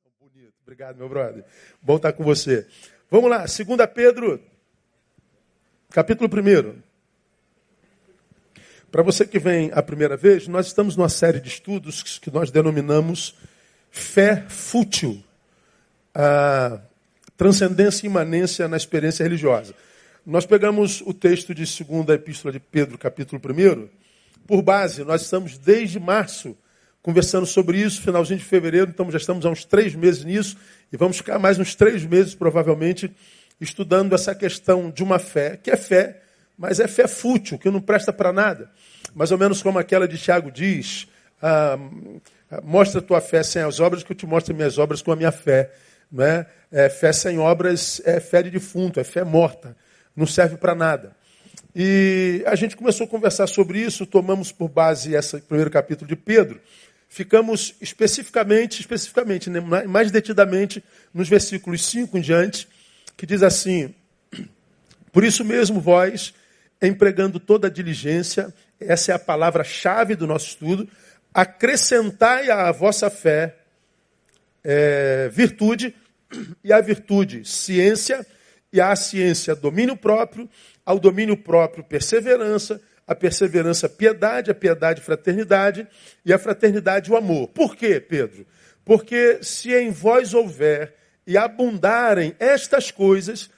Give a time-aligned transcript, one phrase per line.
[0.00, 0.54] Bonito.
[0.62, 1.44] Obrigado, meu brother.
[1.82, 2.66] Bom estar com você.
[3.10, 3.58] Vamos lá, 2
[3.94, 4.40] Pedro,
[5.90, 6.80] capítulo 1.
[8.90, 12.50] Para você que vem a primeira vez, nós estamos numa série de estudos que nós
[12.50, 13.36] denominamos
[13.90, 15.22] fé fútil,
[16.14, 16.80] a
[17.36, 19.74] transcendência e imanência na experiência religiosa.
[20.24, 23.88] Nós pegamos o texto de 2 Epístola de Pedro, capítulo 1,
[24.46, 26.56] por base, nós estamos desde março
[27.02, 30.56] conversando sobre isso, finalzinho de fevereiro, então já estamos há uns três meses nisso,
[30.92, 33.10] e vamos ficar mais uns três meses, provavelmente,
[33.60, 36.20] estudando essa questão de uma fé, que é fé,
[36.58, 38.70] mas é fé fútil, que não presta para nada.
[39.14, 41.08] Mais ou menos como aquela de Tiago diz,
[41.42, 41.78] ah,
[42.62, 45.32] mostra tua fé sem as obras, que eu te mostro minhas obras com a minha
[45.32, 45.70] fé.
[46.10, 46.46] Não é?
[46.72, 49.76] é fé sem obras é fé de defunto, é fé morta,
[50.14, 51.16] não serve para nada.
[51.74, 56.16] E a gente começou a conversar sobre isso, tomamos por base esse primeiro capítulo de
[56.16, 56.60] Pedro,
[57.10, 60.82] ficamos especificamente, especificamente, né, mais detidamente,
[61.12, 62.68] nos versículos 5 em diante,
[63.16, 63.92] que diz assim:
[65.12, 66.32] Por isso mesmo, vós,
[66.80, 70.88] empregando toda a diligência, essa é a palavra-chave do nosso estudo,
[71.34, 73.56] acrescentai à vossa fé
[74.62, 75.94] é, virtude,
[76.62, 78.24] e à virtude ciência,
[78.72, 80.48] e à ciência domínio próprio,
[80.86, 85.84] ao domínio próprio perseverança, a perseverança, piedade, a piedade, fraternidade,
[86.24, 87.48] e a fraternidade, o amor.
[87.48, 88.46] Por quê, Pedro?
[88.84, 90.94] Porque se em vós houver
[91.26, 93.50] e abundarem estas coisas,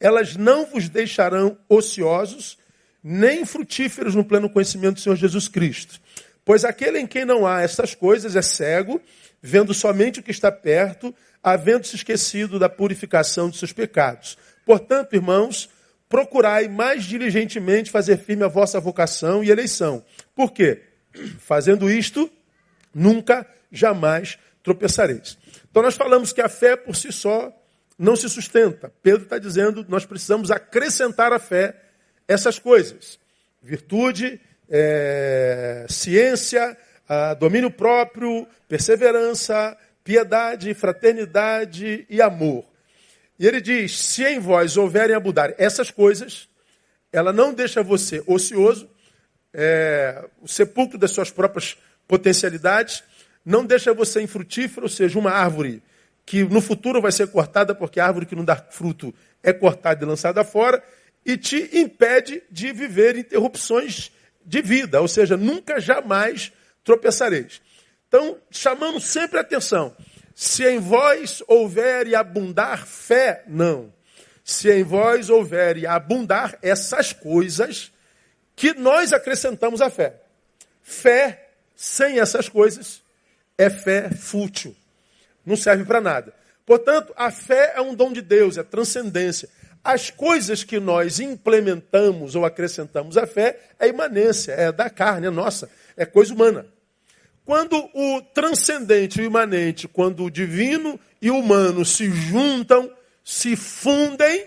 [0.00, 2.58] elas não vos deixarão ociosos,
[3.00, 6.00] nem frutíferos no pleno conhecimento do Senhor Jesus Cristo.
[6.44, 9.00] Pois aquele em quem não há estas coisas é cego,
[9.40, 14.36] vendo somente o que está perto, havendo-se esquecido da purificação de seus pecados.
[14.66, 15.68] Portanto, irmãos,
[16.14, 20.04] procurai mais diligentemente fazer firme a vossa vocação e eleição.
[20.32, 20.80] Por quê?
[21.40, 22.30] Fazendo isto,
[22.94, 25.36] nunca, jamais tropeçareis.
[25.68, 27.52] Então nós falamos que a fé por si só
[27.98, 28.92] não se sustenta.
[29.02, 31.74] Pedro está dizendo nós precisamos acrescentar à fé
[32.28, 33.18] essas coisas:
[33.60, 36.76] virtude, é, ciência,
[37.40, 42.64] domínio próprio, perseverança, piedade, fraternidade e amor.
[43.38, 46.48] E ele diz: se em vós houverem abundar essas coisas,
[47.12, 48.88] ela não deixa você ocioso,
[49.52, 51.76] é, o sepulcro das suas próprias
[52.08, 53.02] potencialidades,
[53.44, 55.82] não deixa você infrutífero, ou seja, uma árvore
[56.26, 60.04] que no futuro vai ser cortada, porque a árvore que não dá fruto é cortada
[60.04, 60.82] e lançada fora,
[61.24, 64.10] e te impede de viver interrupções
[64.44, 66.52] de vida, ou seja, nunca jamais
[66.82, 67.60] tropeçareis.
[68.08, 69.94] Então, chamamos sempre a atenção.
[70.34, 73.92] Se em vós houver e abundar fé, não.
[74.42, 77.92] Se em vós houver e abundar essas coisas
[78.56, 80.20] que nós acrescentamos à fé.
[80.82, 83.02] Fé sem essas coisas
[83.56, 84.74] é fé fútil.
[85.46, 86.34] Não serve para nada.
[86.66, 89.48] Portanto, a fé é um dom de Deus, é transcendência.
[89.82, 95.30] As coisas que nós implementamos ou acrescentamos à fé é imanência, é da carne, é
[95.30, 96.66] nossa, é coisa humana.
[97.44, 102.90] Quando o transcendente e o imanente, quando o divino e o humano se juntam,
[103.22, 104.46] se fundem,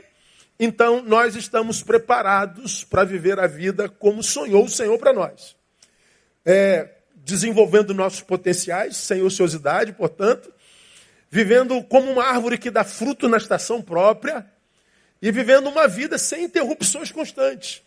[0.60, 5.56] então nós estamos preparados para viver a vida como sonhou o Senhor para nós.
[6.44, 10.52] É, desenvolvendo nossos potenciais, sem ociosidade, portanto,
[11.30, 14.50] vivendo como uma árvore que dá fruto na estação própria
[15.22, 17.84] e vivendo uma vida sem interrupções constantes.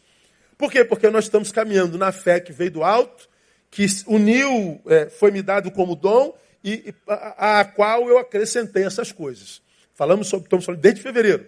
[0.59, 0.85] Por quê?
[0.85, 3.30] Porque nós estamos caminhando na fé que veio do alto,
[3.71, 9.13] que uniu, é, foi me dado como dom e a, a, qual eu acrescentei essas
[9.13, 9.63] coisas.
[9.95, 11.47] Falamos sobre, estamos falando desde fevereiro.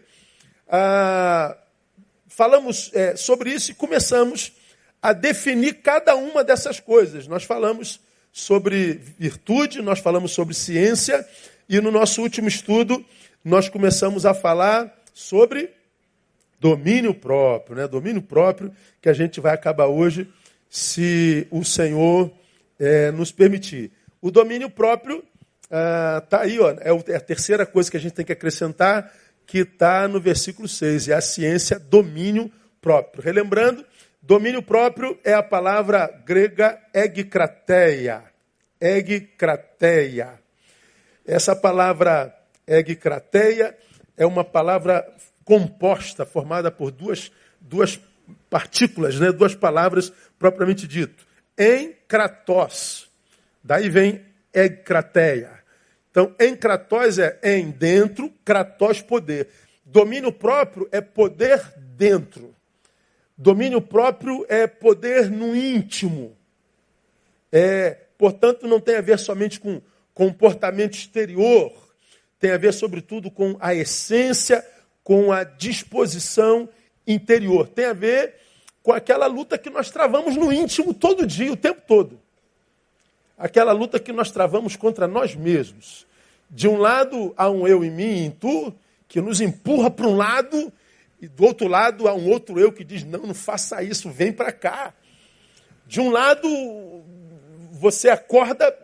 [0.69, 1.56] Ah,
[2.28, 4.53] falamos é, sobre isso e começamos
[5.00, 7.27] a definir cada uma dessas coisas.
[7.27, 8.00] Nós falamos
[8.32, 11.27] sobre virtude, nós falamos sobre ciência
[11.69, 13.05] e no nosso último estudo
[13.44, 15.71] nós começamos a falar sobre
[16.61, 17.88] domínio próprio, né?
[17.88, 20.32] Domínio próprio que a gente vai acabar hoje
[20.72, 22.33] se o Senhor
[22.81, 23.93] é, nos permitir.
[24.22, 25.22] O domínio próprio
[25.65, 29.12] está ah, aí, ó, é, é a terceira coisa que a gente tem que acrescentar,
[29.46, 32.50] que está no versículo 6, é a ciência domínio
[32.81, 33.23] próprio.
[33.23, 33.85] Relembrando,
[34.23, 38.25] domínio próprio é a palavra grega egkrateia.
[38.81, 40.41] Egkrateia.
[41.26, 42.35] Essa palavra
[42.67, 43.76] egkrateia
[44.17, 45.06] é uma palavra
[45.44, 47.31] composta, formada por duas,
[47.61, 48.00] duas
[48.49, 49.32] partículas, né?
[49.32, 50.12] duas palavras
[50.43, 51.25] propriamente dito.
[51.56, 53.09] Em Kratos.
[53.62, 54.21] Daí vem
[54.53, 55.62] Egkrateia.
[56.11, 59.49] Então, em Kratos é em dentro, Kratos poder.
[59.85, 62.53] Domínio próprio é poder dentro.
[63.39, 66.37] Domínio próprio é poder no íntimo.
[67.53, 69.81] É, portanto, não tem a ver somente com,
[70.12, 71.73] comportamento exterior.
[72.41, 74.67] Tem a ver, sobretudo, com a essência,
[75.05, 76.69] com a disposição
[77.06, 77.69] interior.
[77.69, 78.35] Tem a ver
[78.82, 82.20] com aquela luta que nós travamos no íntimo todo dia, o tempo todo.
[83.38, 86.06] Aquela luta que nós travamos contra nós mesmos.
[86.50, 88.75] De um lado há um eu em mim, em tu,
[89.08, 90.73] que nos empurra para um lado,
[91.20, 94.32] e do outro lado há um outro eu que diz: não, não faça isso, vem
[94.32, 94.93] para cá.
[95.87, 96.49] De um lado,
[97.73, 98.76] você acorda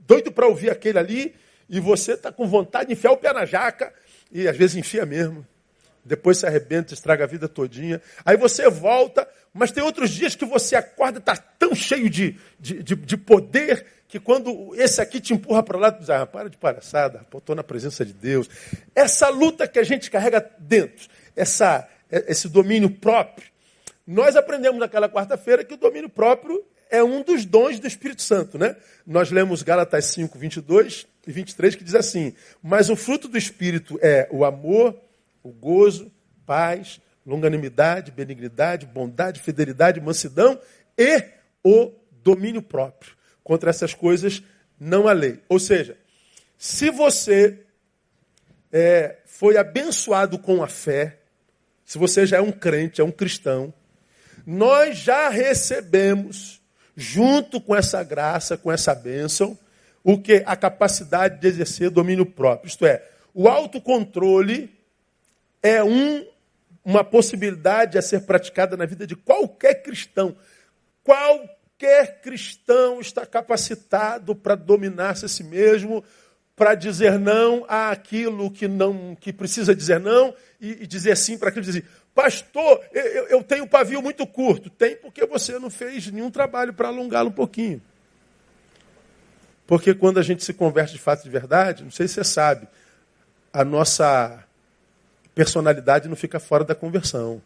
[0.00, 1.34] doido para ouvir aquele ali,
[1.68, 3.92] e você está com vontade de enfiar o pé na jaca,
[4.30, 5.46] e às vezes enfia mesmo
[6.04, 8.00] depois se arrebenta, estraga a vida todinha.
[8.24, 12.38] Aí você volta, mas tem outros dias que você acorda e está tão cheio de,
[12.58, 16.26] de, de, de, poder que quando esse aqui te empurra para lá, tu diz, ah,
[16.26, 18.48] para de palhaçada, estou na presença de Deus.
[18.94, 23.46] Essa luta que a gente carrega dentro, essa, esse domínio próprio,
[24.06, 28.58] nós aprendemos naquela quarta-feira que o domínio próprio é um dos dons do Espírito Santo,
[28.58, 28.76] né?
[29.06, 33.98] Nós lemos Gálatas 5, 22 e 23, que diz assim, mas o fruto do Espírito
[34.02, 34.94] é o amor,
[35.42, 36.10] o gozo,
[36.46, 40.58] paz, longanimidade, benignidade, bondade, fidelidade, mansidão
[40.98, 41.24] e
[41.64, 41.92] o
[42.22, 43.14] domínio próprio.
[43.42, 44.42] Contra essas coisas
[44.78, 45.40] não há lei.
[45.48, 45.96] Ou seja,
[46.58, 47.60] se você
[48.70, 51.18] é, foi abençoado com a fé,
[51.84, 53.72] se você já é um crente, é um cristão,
[54.46, 56.60] nós já recebemos,
[56.96, 59.58] junto com essa graça, com essa bênção,
[60.02, 60.42] o que?
[60.46, 62.68] A capacidade de exercer domínio próprio.
[62.68, 64.70] Isto é, o autocontrole
[65.62, 66.26] é um,
[66.84, 70.34] uma possibilidade a ser praticada na vida de qualquer cristão.
[71.04, 76.02] Qualquer cristão está capacitado para dominar-se a si mesmo,
[76.56, 81.48] para dizer não àquilo que não que precisa dizer não e, e dizer sim para
[81.48, 84.68] aquilo que dizer pastor eu, eu tenho pavio muito curto.
[84.68, 87.80] Tem porque você não fez nenhum trabalho para alongá-lo um pouquinho.
[89.66, 92.68] Porque quando a gente se converte de fato de verdade não sei se você sabe
[93.52, 94.44] a nossa
[95.34, 97.40] personalidade não fica fora da conversão.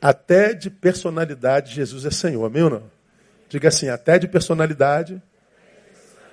[0.00, 2.44] Até de personalidade, Jesus é Senhor.
[2.44, 2.90] Amém ou não?
[3.48, 5.20] Diga assim: até de personalidade,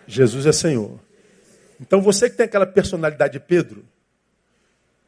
[0.08, 1.00] Jesus é Senhor.
[1.80, 3.86] Então você que tem aquela personalidade de Pedro,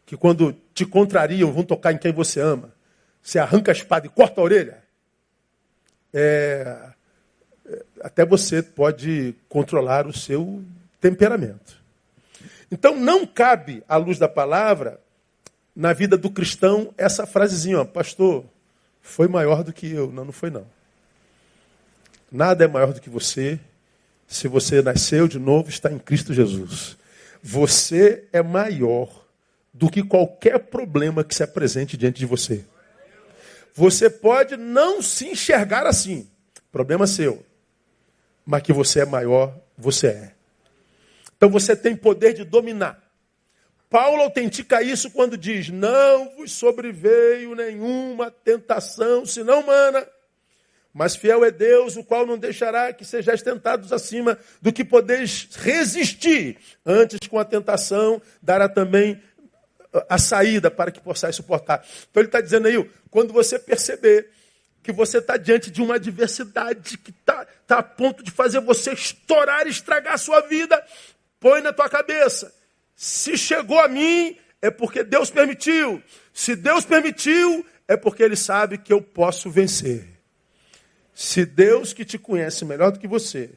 [0.05, 2.73] que quando te contrariam, vão tocar em quem você ama,
[3.21, 4.83] você arranca a espada e corta a orelha,
[6.13, 6.91] é,
[7.65, 10.63] é até você pode controlar o seu
[10.99, 11.78] temperamento.
[12.71, 14.99] Então não cabe, à luz da palavra,
[15.75, 18.45] na vida do cristão, essa frasezinha, ó, pastor,
[19.01, 20.11] foi maior do que eu.
[20.11, 20.65] Não, não foi não.
[22.31, 23.59] Nada é maior do que você.
[24.27, 26.97] Se você nasceu de novo, está em Cristo Jesus.
[27.41, 29.25] Você é maior
[29.73, 32.65] do que qualquer problema que se apresente diante de você.
[33.73, 36.29] Você pode não se enxergar assim,
[36.71, 37.43] problema seu,
[38.45, 40.33] mas que você é maior, você é.
[41.39, 43.01] Então você tem poder de dominar.
[43.89, 50.05] Paulo autentica isso quando diz: Não vos sobreveio nenhuma tentação, senão humana.
[50.93, 55.47] Mas fiel é Deus, o qual não deixará que sejais tentados acima do que podeis
[55.55, 56.57] resistir.
[56.85, 59.21] Antes, com a tentação, dará também
[60.09, 61.85] a saída para que possais suportar.
[62.11, 64.29] Então ele está dizendo aí, quando você perceber
[64.83, 68.91] que você está diante de uma adversidade que está tá a ponto de fazer você
[68.91, 70.83] estourar estragar a sua vida,
[71.39, 72.53] Põe na tua cabeça.
[72.95, 76.03] Se chegou a mim, é porque Deus permitiu.
[76.33, 80.07] Se Deus permitiu, é porque Ele sabe que eu posso vencer.
[81.13, 83.51] Se Deus, que te conhece melhor do que você,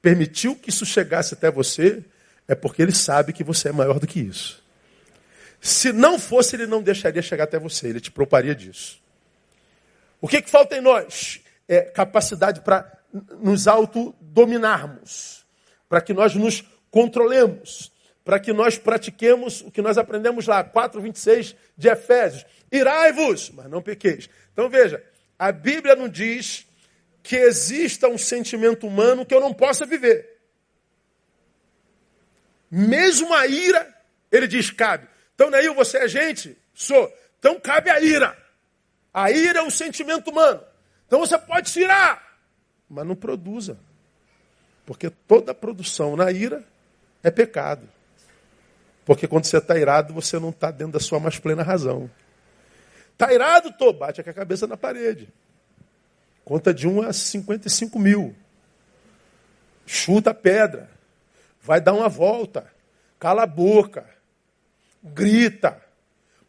[0.00, 2.02] permitiu que isso chegasse até você,
[2.48, 4.62] é porque Ele sabe que você é maior do que isso.
[5.60, 9.00] Se não fosse, Ele não deixaria chegar até você, Ele te proparia disso.
[10.20, 11.40] O que, que falta em nós?
[11.68, 12.90] É capacidade para
[13.40, 15.41] nos autodominarmos
[15.92, 17.92] para que nós nos controlemos,
[18.24, 22.46] para que nós pratiquemos o que nós aprendemos lá, 4,26 de Efésios.
[22.72, 24.26] Irai-vos, mas não pequeis.
[24.54, 25.04] Então veja,
[25.38, 26.66] a Bíblia não diz
[27.22, 30.38] que exista um sentimento humano que eu não possa viver.
[32.70, 33.94] Mesmo a ira,
[34.30, 35.06] ele diz, cabe.
[35.34, 36.56] Então, Neil, você é gente?
[36.72, 37.14] Sou.
[37.38, 38.34] Então cabe a ira.
[39.12, 40.64] A ira é um sentimento humano.
[41.06, 42.40] Então você pode se irar,
[42.88, 43.78] mas não produza.
[44.92, 46.62] Porque toda produção na ira
[47.22, 47.88] é pecado.
[49.06, 52.10] Porque quando você está irado, você não está dentro da sua mais plena razão.
[53.14, 55.30] Está irado, tô, bate com a cabeça na parede.
[56.44, 58.36] Conta de 1 a 55 mil.
[59.86, 60.90] Chuta a pedra.
[61.62, 62.70] Vai dar uma volta.
[63.18, 64.04] Cala a boca.
[65.02, 65.80] Grita.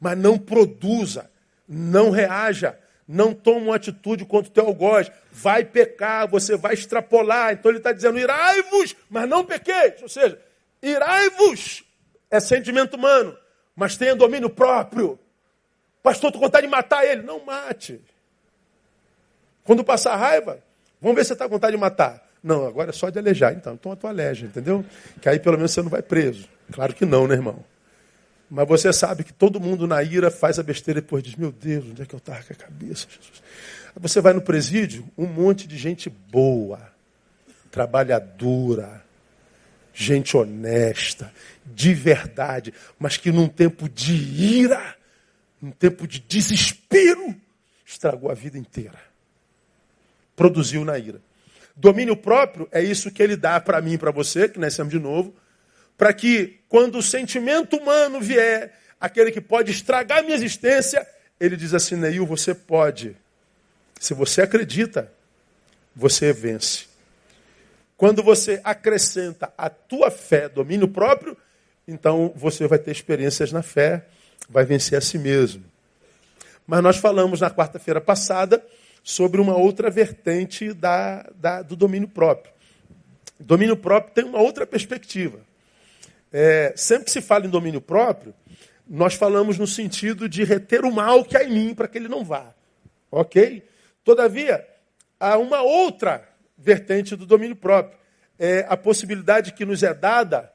[0.01, 1.31] Mas não produza.
[1.65, 2.77] Não reaja.
[3.07, 7.53] Não toma uma atitude contra o teu algoz, vai pecar, você vai extrapolar.
[7.53, 10.01] Então ele está dizendo, irai-vos, mas não pequeis.
[10.01, 10.39] Ou seja,
[10.81, 11.83] irai-vos
[12.31, 13.38] é sentimento humano,
[13.75, 15.19] mas tenha domínio próprio.
[16.01, 17.22] Pastor, estou com vontade de matar ele.
[17.22, 18.01] Não mate.
[19.63, 20.60] Quando passar raiva,
[21.00, 22.27] vamos ver se você está com vontade de matar.
[22.43, 23.53] Não, agora é só de alejar.
[23.53, 24.83] Então, então tu aleja, entendeu?
[25.22, 26.50] Que aí pelo menos você não vai preso.
[26.72, 27.63] Claro que não, né, irmão?
[28.55, 31.51] Mas você sabe que todo mundo na ira faz a besteira e depois diz, meu
[31.51, 33.41] Deus, onde é que eu estava com a cabeça, Jesus?
[33.95, 36.79] Você vai no presídio, um monte de gente boa,
[37.72, 39.03] trabalhadora,
[39.91, 41.33] gente honesta,
[41.65, 44.98] de verdade, mas que num tempo de ira,
[45.60, 47.36] num tempo de desespero,
[47.83, 49.00] estragou a vida inteira.
[50.36, 51.19] Produziu na ira.
[51.75, 55.00] Domínio próprio é isso que ele dá para mim e para você, que nascemos de
[55.00, 55.33] novo,
[56.03, 61.07] para que quando o sentimento humano vier, aquele que pode estragar minha existência,
[61.39, 63.15] ele diz assim, Neil, você pode.
[64.01, 65.10] Se você acredita,
[65.95, 66.88] você vence.
[67.95, 71.38] Quando você acrescenta a tua fé, domínio próprio,
[71.88, 74.05] então você vai ter experiências na fé,
[74.50, 75.63] vai vencer a si mesmo.
[76.67, 78.62] Mas nós falamos na quarta-feira passada
[79.01, 82.51] sobre uma outra vertente da, da, do domínio próprio.
[83.39, 85.52] Domínio próprio tem uma outra perspectiva.
[86.33, 88.33] É, sempre que se fala em domínio próprio,
[88.89, 92.07] nós falamos no sentido de reter o mal que há em mim para que ele
[92.07, 92.53] não vá.
[93.11, 93.63] Ok?
[94.03, 94.67] Todavia,
[95.19, 97.97] há uma outra vertente do domínio próprio.
[98.39, 100.51] É a possibilidade que nos é dada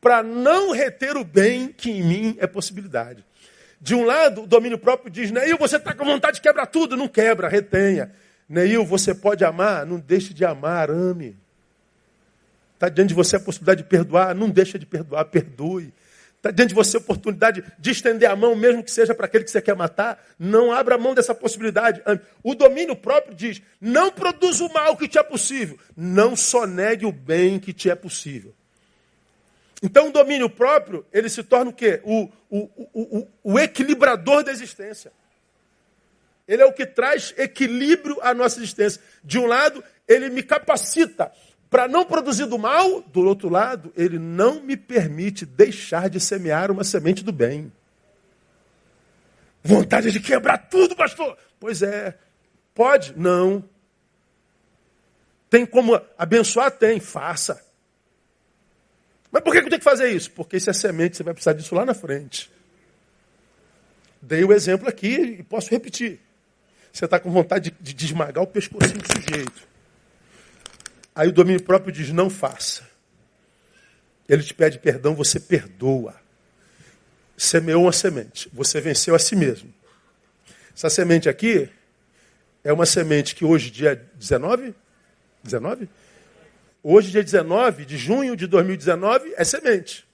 [0.00, 3.24] para não reter o bem que em mim é possibilidade.
[3.80, 6.96] De um lado, o domínio próprio diz, Neil, você está com vontade de quebrar tudo.
[6.96, 8.12] Não quebra, retenha.
[8.48, 11.36] Neil, você pode amar, não deixe de amar, ame.
[12.76, 15.94] Está diante de você a possibilidade de perdoar, não deixe de perdoar, perdoe.
[16.36, 19.44] Está diante de você a oportunidade de estender a mão, mesmo que seja para aquele
[19.44, 22.02] que você quer matar, não abra mão dessa possibilidade.
[22.42, 27.06] O domínio próprio diz: não produza o mal que te é possível, não só negue
[27.06, 28.54] o bem que te é possível.
[29.82, 32.00] Então o domínio próprio, ele se torna o quê?
[32.04, 35.10] O, o, o, o, equilibrador da existência.
[36.46, 39.00] Ele é o que traz equilíbrio à nossa existência.
[39.24, 41.32] De um lado, ele me capacita
[41.68, 46.70] para não produzir do mal, do outro lado, ele não me permite deixar de semear
[46.70, 47.72] uma semente do bem.
[49.62, 51.36] Vontade de quebrar tudo, pastor.
[51.58, 52.16] Pois é.
[52.74, 53.18] Pode?
[53.18, 53.64] Não.
[55.50, 56.70] Tem como abençoar?
[56.70, 57.00] Tem.
[57.00, 57.64] Faça.
[59.30, 60.30] Mas por que eu tenho que fazer isso?
[60.30, 62.50] Porque se é semente, você vai precisar disso lá na frente.
[64.22, 66.20] Dei o exemplo aqui e posso repetir.
[66.92, 69.75] Você está com vontade de, de esmagar o pescocinho do sujeito.
[71.16, 72.86] Aí o domínio próprio diz: não faça.
[74.28, 76.14] Ele te pede perdão, você perdoa.
[77.38, 79.72] Semeou uma semente, você venceu a si mesmo.
[80.74, 81.70] Essa semente aqui
[82.62, 84.74] é uma semente que hoje, dia 19,
[85.42, 85.88] 19?
[86.82, 90.06] Hoje, dia 19 de junho de 2019, é semente.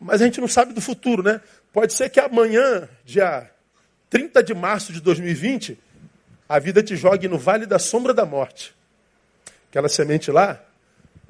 [0.00, 1.40] Mas a gente não sabe do futuro, né?
[1.72, 3.50] Pode ser que amanhã, dia
[4.10, 5.78] 30 de março de 2020,
[6.48, 8.74] a vida te jogue no vale da sombra da morte.
[9.72, 10.62] Aquela semente lá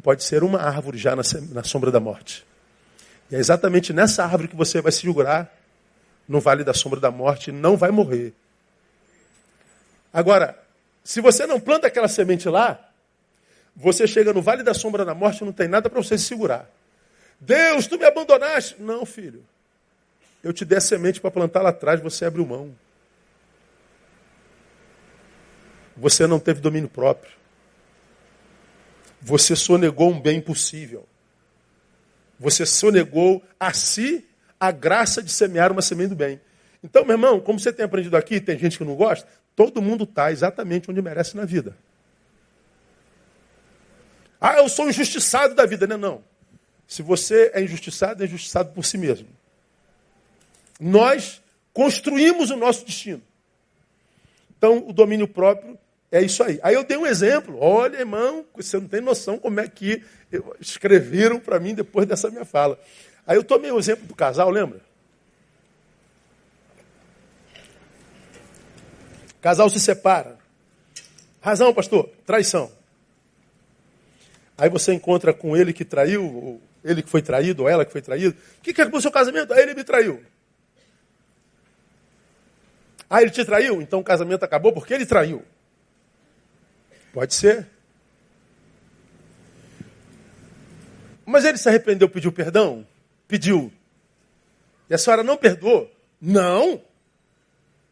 [0.02, 1.22] pode ser uma árvore já na,
[1.52, 2.44] na sombra da morte.
[3.30, 5.56] E é exatamente nessa árvore que você vai se segurar
[6.26, 8.34] no vale da sombra da morte e não vai morrer.
[10.12, 10.60] Agora,
[11.04, 12.90] se você não planta aquela semente lá,
[13.76, 16.24] você chega no vale da sombra da morte e não tem nada para você se
[16.24, 16.68] segurar.
[17.38, 18.74] Deus, tu me abandonaste.
[18.82, 19.44] Não, filho.
[20.42, 22.74] Eu te dei a semente para plantar lá atrás, você abriu mão.
[25.96, 27.40] Você não teve domínio próprio.
[29.22, 31.06] Você sonegou um bem possível.
[32.38, 34.26] Você sonegou a si
[34.58, 36.40] a graça de semear uma semente do bem.
[36.82, 40.02] Então, meu irmão, como você tem aprendido aqui, tem gente que não gosta, todo mundo
[40.04, 41.76] está exatamente onde merece na vida.
[44.40, 45.86] Ah, eu sou injustiçado da vida.
[45.86, 46.24] Não, não.
[46.88, 49.28] Se você é injustiçado, é injustiçado por si mesmo.
[50.80, 51.40] Nós
[51.72, 53.22] construímos o nosso destino.
[54.58, 55.78] Então, o domínio próprio
[56.12, 56.60] é isso aí.
[56.62, 57.56] Aí eu dei um exemplo.
[57.58, 60.04] Olha, irmão, você não tem noção como é que
[60.60, 62.78] escreveram para mim depois dessa minha fala.
[63.26, 64.82] Aí eu tomei o um exemplo do casal, lembra?
[69.40, 70.38] Casal se separa.
[71.40, 72.10] Razão, pastor?
[72.26, 72.70] Traição.
[74.58, 77.90] Aí você encontra com ele que traiu, ou ele que foi traído, ou ela que
[77.90, 78.36] foi traído.
[78.58, 79.50] O que, que acabou o seu casamento?
[79.54, 80.22] Aí ele me traiu.
[83.08, 83.80] Ah, ele te traiu?
[83.80, 85.42] Então o casamento acabou porque ele traiu.
[87.12, 87.68] Pode ser.
[91.24, 92.86] Mas ele se arrependeu, pediu perdão?
[93.28, 93.72] Pediu.
[94.88, 95.90] E a senhora não perdoou?
[96.20, 96.82] Não.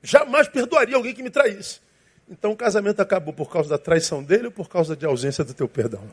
[0.02, 1.80] Jamais perdoaria alguém que me traísse.
[2.28, 5.52] Então o casamento acabou por causa da traição dele ou por causa de ausência do
[5.52, 6.08] teu perdão?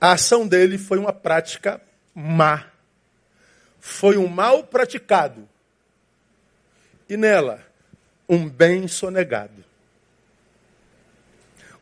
[0.00, 1.80] A ação dele foi uma prática
[2.14, 2.69] má.
[3.80, 5.48] Foi um mal praticado.
[7.08, 7.60] E nela,
[8.28, 9.64] um bem sonegado.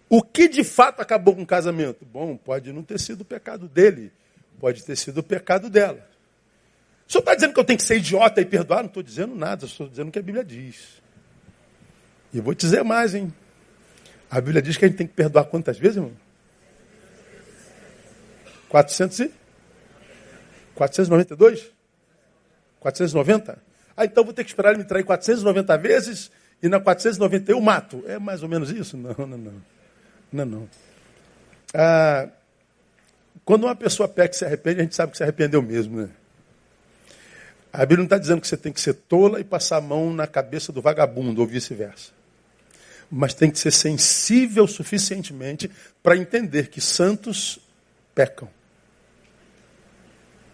[0.09, 2.05] O que de fato acabou com o casamento?
[2.07, 4.11] Bom, pode não ter sido o pecado dele,
[4.59, 6.09] pode ter sido o pecado dela.
[7.07, 8.81] O senhor está dizendo que eu tenho que ser idiota e perdoar?
[8.81, 11.02] Não estou dizendo nada, estou dizendo o que a Bíblia diz.
[12.33, 13.33] E vou te dizer mais, hein?
[14.31, 16.12] A Bíblia diz que a gente tem que perdoar quantas vezes, irmão?
[18.69, 19.33] 400 e?
[20.75, 21.77] 492?
[22.80, 23.58] 490?
[23.97, 26.30] Ah, então vou ter que esperar ele me trair 490 vezes
[26.62, 28.04] e na 491 eu mato.
[28.06, 28.97] É mais ou menos isso?
[28.97, 29.62] Não, não, não.
[30.32, 30.68] Não, não.
[31.75, 32.28] Ah,
[33.44, 36.11] quando uma pessoa peca e se arrepende, a gente sabe que se arrependeu mesmo, né?
[37.73, 40.12] A Bíblia não está dizendo que você tem que ser tola e passar a mão
[40.12, 42.12] na cabeça do vagabundo, ou vice-versa.
[43.11, 45.70] Mas tem que ser sensível suficientemente
[46.02, 47.58] para entender que santos
[48.14, 48.49] pecam.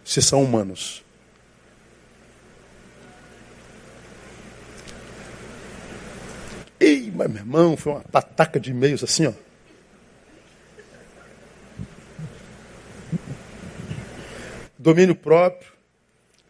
[0.04, 1.03] Se são humanos.
[6.80, 9.32] Ei, mas meu irmão, foi uma pataca de e-mails assim, ó.
[14.78, 15.72] Domínio próprio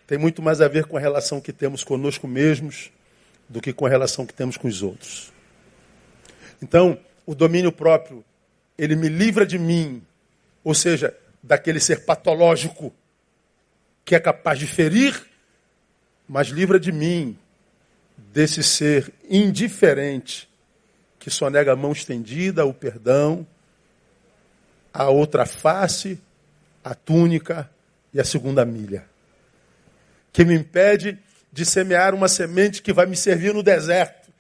[0.07, 2.91] tem muito mais a ver com a relação que temos conosco mesmos
[3.49, 5.33] do que com a relação que temos com os outros.
[6.61, 8.25] Então, o domínio próprio,
[8.77, 10.03] ele me livra de mim,
[10.63, 12.93] ou seja, daquele ser patológico
[14.05, 15.27] que é capaz de ferir,
[16.27, 17.39] mas livra de mim
[18.17, 20.49] desse ser indiferente
[21.19, 23.47] que só nega a mão estendida, o perdão,
[24.93, 26.21] a outra face,
[26.83, 27.71] a túnica,
[28.15, 29.05] e a segunda milha.
[30.33, 31.19] Que me impede
[31.53, 34.31] de semear uma semente que vai me servir no deserto.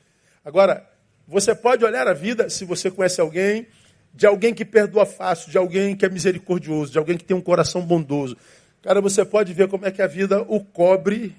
[0.44, 0.88] Agora,
[1.26, 3.66] você pode olhar a vida, se você conhece alguém,
[4.14, 7.40] de alguém que perdoa fácil, de alguém que é misericordioso, de alguém que tem um
[7.40, 8.36] coração bondoso.
[8.80, 11.34] Cara, você pode ver como é que a vida o cobre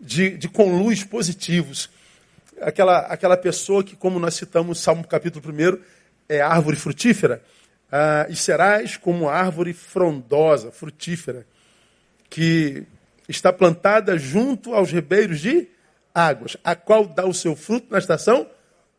[0.00, 1.90] de, de conluios positivos.
[2.60, 5.78] Aquela, aquela pessoa que, como nós citamos no Salmo capítulo 1,
[6.28, 7.42] é árvore frutífera
[7.90, 11.46] ah, e serás como árvore frondosa, frutífera,
[12.28, 12.84] que
[13.28, 15.68] está plantada junto aos ribeiros de
[16.14, 18.48] águas, a qual dá o seu fruto na estação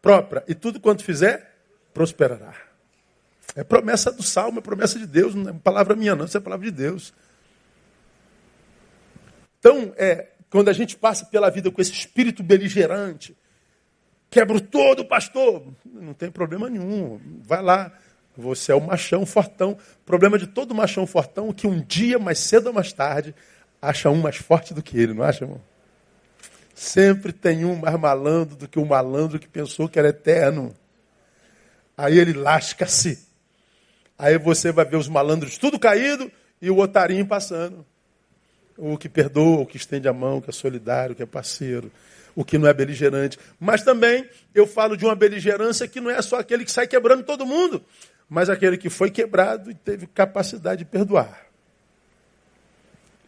[0.01, 1.55] própria, e tudo quanto fizer,
[1.93, 2.53] prosperará.
[3.55, 6.41] É promessa do Salmo, é promessa de Deus, não é palavra minha, não, isso é
[6.41, 7.13] palavra de Deus.
[9.59, 13.35] Então, é, quando a gente passa pela vida com esse espírito beligerante,
[14.29, 17.91] quebra todo, pastor, não tem problema nenhum, vai lá,
[18.35, 19.71] você é o machão fortão.
[19.71, 23.33] O problema de todo machão fortão é que um dia, mais cedo ou mais tarde,
[23.81, 25.61] acha um mais forte do que ele, não acha, irmão?
[26.75, 30.75] Sempre tem um mais malandro do que o malandro que pensou que era eterno.
[31.97, 33.27] Aí ele lasca-se.
[34.17, 36.29] Aí você vai ver os malandros tudo caído
[36.61, 37.85] e o otarinho passando.
[38.77, 41.25] O que perdoa, o que estende a mão, o que é solidário, o que é
[41.25, 41.91] parceiro,
[42.35, 43.37] o que não é beligerante.
[43.59, 47.23] Mas também eu falo de uma beligerância que não é só aquele que sai quebrando
[47.23, 47.83] todo mundo
[48.31, 51.47] mas aquele que foi quebrado e teve capacidade de perdoar.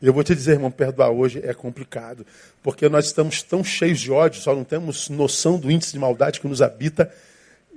[0.01, 2.25] Eu vou te dizer, irmão, perdoar hoje é complicado,
[2.63, 6.39] porque nós estamos tão cheios de ódio, só não temos noção do índice de maldade
[6.39, 7.13] que nos habita.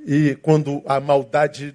[0.08, 1.74] E quando a maldade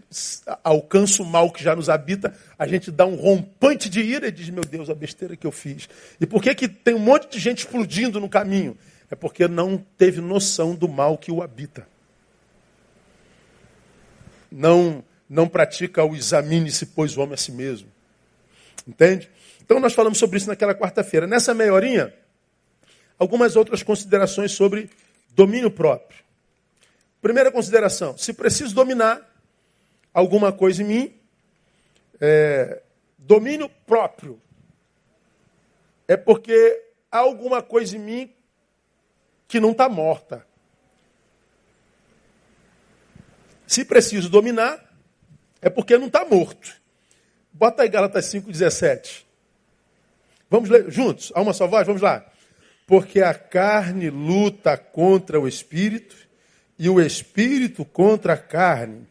[0.64, 4.32] alcança o mal que já nos habita, a gente dá um rompante de ira e
[4.32, 5.90] diz: Meu Deus, a besteira que eu fiz.
[6.18, 8.78] E por que, que tem um monte de gente explodindo no caminho?
[9.10, 11.86] É porque não teve noção do mal que o habita.
[14.50, 17.90] Não não pratica o examine-se, pois o homem a si mesmo.
[18.88, 19.30] Entende?
[19.62, 21.28] Então nós falamos sobre isso naquela quarta-feira.
[21.28, 22.14] Nessa meia horinha,
[23.20, 24.90] algumas outras considerações sobre
[25.36, 26.21] domínio próprio.
[27.22, 29.22] Primeira consideração: se preciso dominar
[30.14, 31.22] alguma coisa em mim,
[32.20, 32.82] é,
[33.18, 34.42] domínio próprio
[36.08, 38.34] é porque há alguma coisa em mim
[39.48, 40.46] que não está morta.
[43.66, 44.94] Se preciso dominar,
[45.62, 46.82] é porque não está morto.
[47.54, 49.24] Bota aí Gálatas 5,17.
[50.50, 52.26] Vamos ler juntos, a uma só voz, vamos lá.
[52.86, 56.28] Porque a carne luta contra o espírito
[56.82, 59.08] e o espírito contra a carne.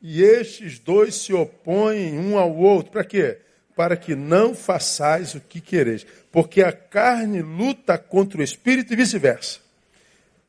[0.00, 2.90] E estes dois se opõem um ao outro.
[2.90, 3.40] Para quê?
[3.76, 6.06] Para que não façais o que quereis.
[6.32, 9.58] Porque a carne luta contra o espírito e vice-versa.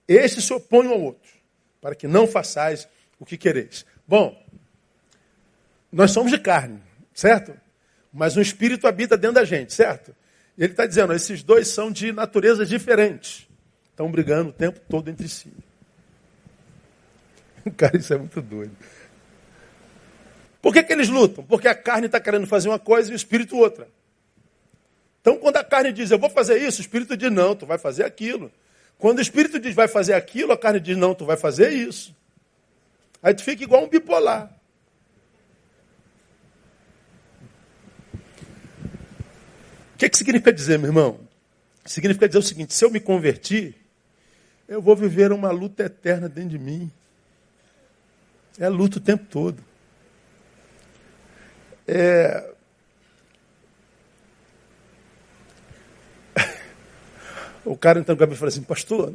[0.07, 1.29] Estes se opõem um ao outro.
[1.81, 2.87] Para que não façais
[3.19, 3.85] o que quereis.
[4.07, 4.41] Bom,
[5.91, 6.81] nós somos de carne,
[7.13, 7.53] certo?
[8.13, 10.15] Mas um espírito habita dentro da gente, certo?
[10.57, 13.45] Ele está dizendo, esses dois são de naturezas diferentes.
[13.89, 15.51] Estão brigando o tempo todo entre si.
[17.77, 18.75] Cara, isso é muito doido.
[20.61, 21.43] Por que, que eles lutam?
[21.43, 23.87] Porque a carne está querendo fazer uma coisa e o espírito outra.
[25.21, 27.77] Então, quando a carne diz, eu vou fazer isso, o espírito diz, não, tu vai
[27.77, 28.51] fazer aquilo.
[28.97, 32.15] Quando o espírito diz, vai fazer aquilo, a carne diz, não, tu vai fazer isso.
[33.21, 34.55] Aí tu fica igual um bipolar.
[39.93, 41.19] O que, que significa dizer, meu irmão?
[41.85, 43.75] Significa dizer o seguinte: se eu me convertir,
[44.67, 46.91] eu vou viver uma luta eterna dentro de mim.
[48.59, 49.63] É luta o tempo todo.
[51.87, 52.51] É...
[57.63, 59.13] O cara então me falou assim, pastor,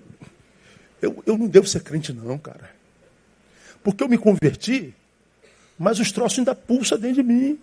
[1.02, 2.70] eu, eu não devo ser crente não, cara.
[3.82, 4.94] Porque eu me converti,
[5.78, 7.58] mas os troços ainda pulsam dentro de mim.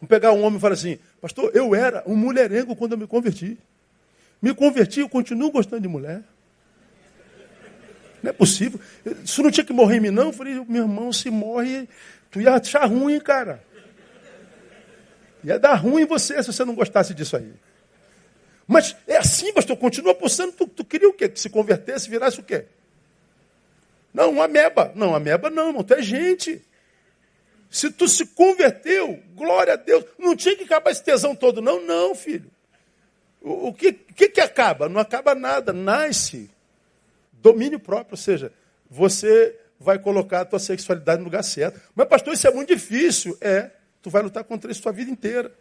[0.00, 3.06] Vamos pegar um homem e falar assim, pastor, eu era um mulherengo quando eu me
[3.06, 3.58] converti.
[4.40, 6.22] Me converti, eu continuo gostando de mulher.
[8.22, 8.80] Não é possível.
[9.24, 10.26] Isso não tinha que morrer em mim, não.
[10.26, 11.88] Eu falei, meu irmão, se morre,
[12.30, 13.62] tu ia achar ruim, cara.
[15.44, 17.52] Ia dar ruim em você se você não gostasse disso aí.
[18.66, 20.52] Mas é assim, pastor, continua pulsando.
[20.52, 21.28] Tu, tu queria o quê?
[21.28, 22.66] Que se convertesse, virasse o quê?
[24.12, 24.92] Não, uma ameba.
[24.94, 26.62] Não, ameba não, irmão, tu é gente.
[27.70, 30.04] Se tu se converteu, glória a Deus.
[30.18, 32.50] Não tinha que acabar esse tesão todo, não, não, filho.
[33.40, 34.88] O, o que, que, que acaba?
[34.88, 36.50] Não acaba nada, nasce
[37.40, 38.52] domínio próprio, ou seja,
[38.90, 41.80] você vai colocar a tua sexualidade no lugar certo.
[41.94, 43.36] Mas, pastor, isso é muito difícil.
[43.40, 43.70] É,
[44.02, 45.52] tu vai lutar contra isso a tua vida inteira.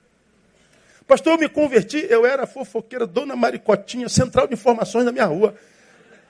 [1.08, 5.56] Pastor, eu me converti, eu era fofoqueira, dona Maricotinha, central de informações da minha rua.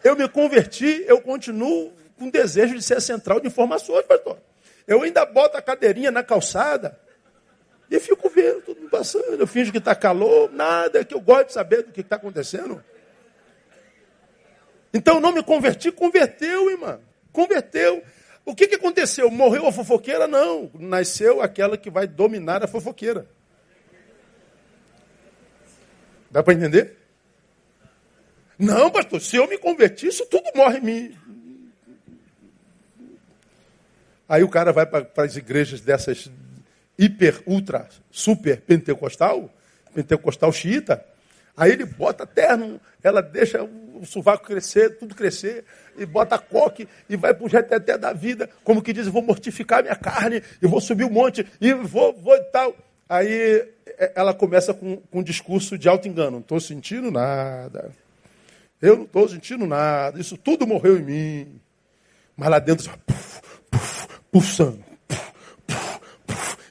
[0.03, 4.37] Eu me converti, eu continuo com desejo de ser central de informações, pastor.
[4.85, 6.97] Eu ainda boto a cadeirinha na calçada
[7.89, 9.39] e fico vendo tudo passando.
[9.39, 12.15] Eu finjo que está calor, nada, é que eu gosto de saber do que está
[12.17, 12.83] acontecendo.
[14.93, 16.99] Então não me converti, converteu, irmã.
[17.31, 18.03] Converteu.
[18.45, 19.29] O que, que aconteceu?
[19.29, 20.27] Morreu a fofoqueira?
[20.27, 20.71] Não.
[20.73, 23.27] Nasceu aquela que vai dominar a fofoqueira.
[26.31, 26.97] Dá para entender?
[28.57, 31.17] Não, pastor, se eu me converti, isso tudo morre em mim.
[34.27, 36.29] Aí o cara vai para as igrejas dessas
[36.97, 39.53] hiper, ultra, super pentecostal,
[39.93, 41.05] pentecostal xiita.
[41.55, 43.63] Aí ele bota terno, ela deixa
[44.01, 45.63] o sovaco crescer, tudo crescer,
[45.97, 49.81] e bota coque, e vai para o reteté da vida, como que diz, vou mortificar
[49.81, 52.75] minha carne, e vou subir um monte, e vou, vou e tal.
[53.09, 56.31] Aí é, ela começa com, com um discurso de auto-engano.
[56.31, 57.91] Não estou sentindo nada.
[58.81, 60.19] Eu não estou sentindo nada.
[60.19, 61.61] Isso tudo morreu em mim.
[62.35, 64.83] Mas lá dentro, puf, puf, pulsando.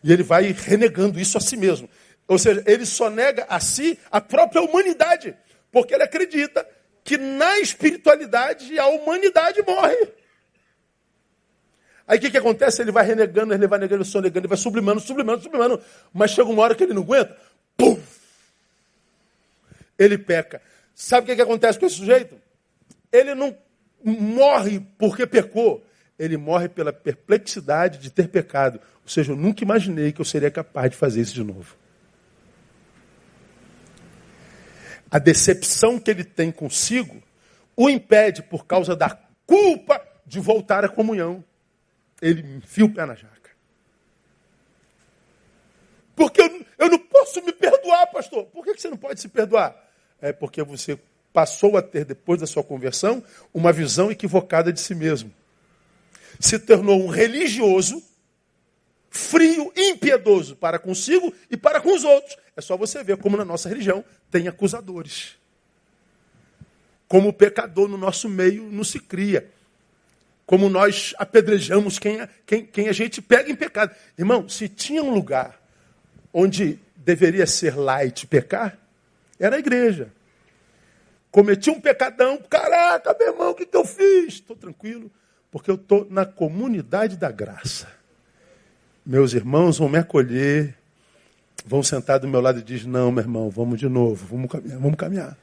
[0.05, 1.89] E ele vai renegando isso a si mesmo.
[2.29, 5.35] Ou seja, ele só nega a si a própria humanidade.
[5.73, 6.67] Porque ele acredita
[7.07, 10.09] que na espiritualidade a humanidade morre.
[12.05, 12.83] Aí o que, que acontece?
[12.83, 15.81] Ele vai renegando, ele vai negando, sonegando, ele vai sublimando, sublimando, sublimando.
[16.13, 17.37] Mas chega uma hora que ele não aguenta,
[17.77, 17.97] pum!
[19.97, 20.61] Ele peca.
[20.97, 22.37] Sabe o que, que acontece com esse sujeito?
[23.13, 23.57] Ele não
[24.03, 25.87] morre porque pecou.
[26.19, 28.81] Ele morre pela perplexidade de ter pecado.
[29.05, 31.77] Ou seja, eu nunca imaginei que eu seria capaz de fazer isso de novo.
[35.17, 37.23] A decepção que ele tem consigo
[37.75, 39.09] o impede, por causa da
[39.47, 41.43] culpa, de voltar à comunhão
[42.21, 43.51] ele enfia o pé na jaca.
[46.15, 48.45] Porque eu, eu não posso me perdoar, pastor.
[48.45, 49.75] Por que você não pode se perdoar?
[50.21, 50.99] É porque você
[51.33, 53.25] passou a ter, depois da sua conversão,
[53.55, 55.33] uma visão equivocada de si mesmo.
[56.39, 58.03] Se tornou um religioso,
[59.17, 62.37] frio, impiedoso para consigo e para com os outros.
[62.57, 65.37] É só você ver como na nossa religião tem acusadores.
[67.09, 69.51] Como o pecador no nosso meio não se cria
[70.47, 73.95] como nós apedrejamos quem, quem, quem a gente pega em pecado.
[74.17, 75.61] Irmão, se tinha um lugar
[76.33, 78.79] onde deveria ser light pecar,
[79.41, 80.13] era a igreja.
[81.33, 84.35] Cometi um pecadão, caraca, meu irmão, o que, que eu fiz?
[84.35, 85.11] Estou tranquilo,
[85.51, 87.89] porque eu estou na comunidade da graça.
[89.07, 90.75] Meus irmãos vão me acolher,
[91.65, 94.79] vão sentar do meu lado e diz, não, meu irmão, vamos de novo, vamos caminhar,
[94.81, 95.39] vamos caminhar.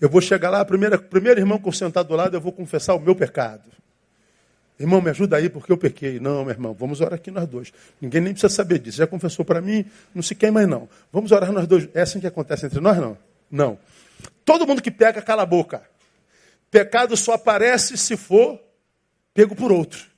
[0.00, 2.94] Eu vou chegar lá, primeiro, primeiro irmão que eu sentar do lado, eu vou confessar
[2.94, 3.62] o meu pecado.
[4.76, 6.18] Irmão, me ajuda aí porque eu pequei.
[6.18, 7.72] Não, meu irmão, vamos orar aqui nós dois.
[8.00, 8.98] Ninguém nem precisa saber disso.
[8.98, 10.88] Já confessou para mim, não se quer mais não.
[11.12, 11.88] Vamos orar nós dois.
[11.94, 13.16] É assim que acontece entre nós, não?
[13.48, 13.78] Não.
[14.44, 15.82] Todo mundo que peca, cala a boca.
[16.72, 18.58] Pecado só aparece se for
[19.32, 20.11] pego por outro.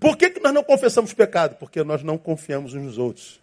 [0.00, 1.56] Por que, que nós não confessamos pecado?
[1.56, 3.38] Porque nós não confiamos uns nos outros.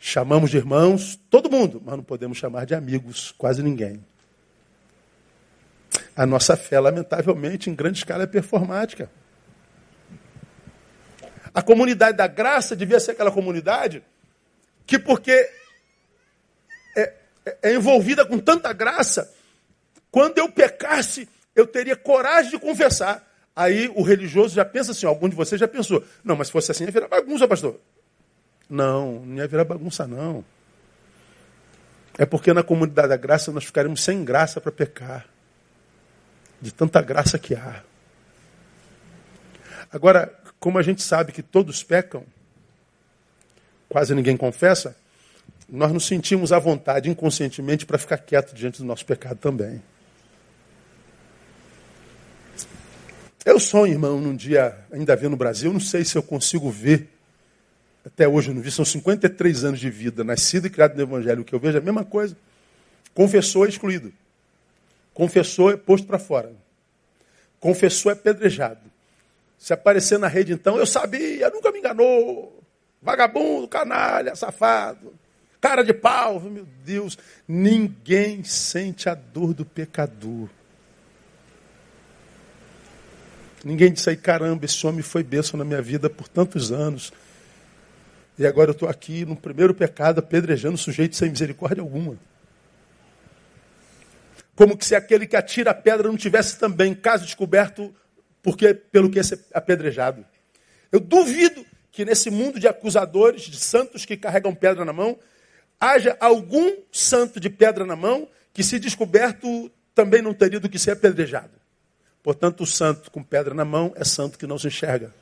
[0.00, 4.02] Chamamos de irmãos todo mundo, mas não podemos chamar de amigos quase ninguém.
[6.16, 9.10] A nossa fé, lamentavelmente, em grande escala, é performática.
[11.52, 14.02] A comunidade da graça devia ser aquela comunidade
[14.86, 15.32] que, porque
[16.96, 19.32] é, é, é envolvida com tanta graça,
[20.10, 23.33] quando eu pecasse, eu teria coragem de confessar.
[23.56, 26.72] Aí o religioso já pensa assim, algum de vocês já pensou, não, mas se fosse
[26.72, 27.78] assim ia virar bagunça, pastor.
[28.68, 30.44] Não, não ia virar bagunça, não.
[32.18, 35.26] É porque na comunidade da graça nós ficaremos sem graça para pecar.
[36.60, 37.82] De tanta graça que há.
[39.92, 42.24] Agora, como a gente sabe que todos pecam,
[43.88, 44.96] quase ninguém confessa,
[45.68, 49.82] nós nos sentimos à vontade inconscientemente para ficar quieto diante do nosso pecado também.
[53.44, 57.10] Eu sonho, irmão, num dia ainda ver no Brasil, não sei se eu consigo ver,
[58.04, 61.42] até hoje eu não vi, são 53 anos de vida, nascido e criado no Evangelho,
[61.42, 62.36] o que eu vejo é a mesma coisa.
[63.14, 64.12] Confessou é excluído.
[65.12, 66.52] Confessou é posto para fora.
[67.60, 68.80] Confessou é pedrejado.
[69.58, 72.62] Se aparecer na rede, então, eu sabia, nunca me enganou.
[73.00, 75.14] Vagabundo, canalha, safado,
[75.60, 76.40] cara de pau.
[76.40, 80.48] Meu Deus, ninguém sente a dor do pecador.
[83.64, 87.12] Ninguém disse aí, caramba, esse homem foi bênção na minha vida por tantos anos.
[88.38, 92.16] E agora eu estou aqui no primeiro pecado, apedrejando o sujeito sem misericórdia alguma.
[94.54, 97.94] Como que se aquele que atira a pedra não tivesse também caso descoberto
[98.42, 99.22] porque, pelo que é
[99.54, 100.24] apedrejado.
[100.92, 105.18] Eu duvido que nesse mundo de acusadores, de santos que carregam pedra na mão,
[105.80, 110.78] haja algum santo de pedra na mão que, se descoberto, também não teria do que
[110.78, 111.63] ser apedrejado.
[112.24, 115.12] Portanto, o santo com pedra na mão é santo que não se enxerga.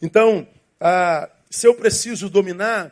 [0.00, 0.48] Então,
[0.80, 2.90] ah, se eu preciso dominar,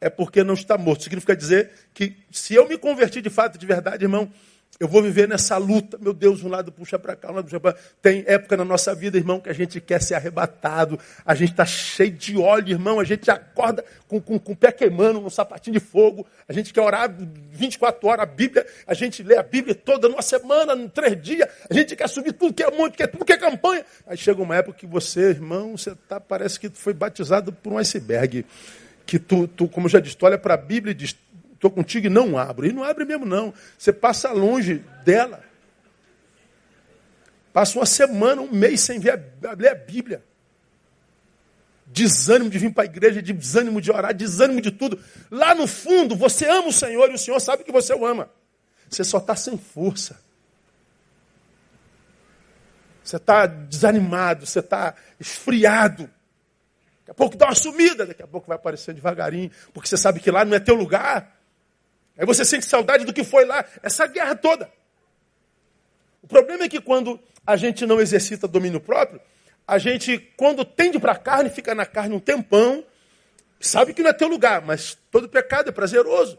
[0.00, 1.04] é porque não está morto.
[1.04, 4.32] Significa dizer que se eu me convertir de fato, de verdade, irmão,
[4.80, 7.58] eu vou viver nessa luta, meu Deus, um lado puxa para cá, um lado puxa
[7.58, 7.76] para.
[8.00, 11.66] Tem época na nossa vida, irmão, que a gente quer ser arrebatado, a gente está
[11.66, 15.74] cheio de óleo, irmão, a gente acorda com, com, com o pé queimando, um sapatinho
[15.74, 17.12] de fogo, a gente quer orar
[17.50, 21.48] 24 horas a Bíblia, a gente lê a Bíblia toda numa semana, em três dias,
[21.68, 23.84] a gente quer subir tudo que é monte, quer tudo que é campanha.
[24.06, 27.78] Aí chega uma época que você, irmão, você tá, parece que foi batizado por um
[27.78, 28.46] iceberg.
[29.04, 31.16] Que tu, tu como eu já disse, tu olha para a Bíblia e diz,
[31.58, 32.66] estou contigo e não abro.
[32.66, 33.52] E não abre mesmo, não.
[33.76, 35.44] Você passa longe dela.
[37.52, 40.24] Passa uma semana, um mês sem ver a, ler a Bíblia.
[41.86, 45.02] Desânimo de vir para a igreja, desânimo de orar, desânimo de tudo.
[45.30, 48.30] Lá no fundo, você ama o Senhor e o Senhor sabe que você o ama.
[48.88, 50.20] Você só está sem força.
[53.02, 56.10] Você está desanimado, você está esfriado.
[57.00, 60.20] Daqui a pouco dá uma sumida, daqui a pouco vai aparecer devagarinho, porque você sabe
[60.20, 61.37] que lá não é teu lugar.
[62.18, 64.68] Aí você sente saudade do que foi lá, essa guerra toda.
[66.20, 69.20] O problema é que quando a gente não exercita domínio próprio,
[69.66, 72.84] a gente, quando tende para a carne, fica na carne um tempão,
[73.60, 76.38] sabe que não é teu lugar, mas todo pecado é prazeroso.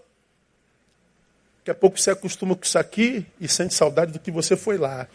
[1.60, 4.78] Daqui a pouco você acostuma com isso aqui e sente saudade do que você foi
[4.78, 5.08] lá.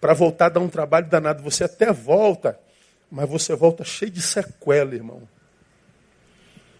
[0.00, 2.58] Para voltar a dar um trabalho danado, você até volta,
[3.10, 5.28] mas você volta cheio de sequela, irmão.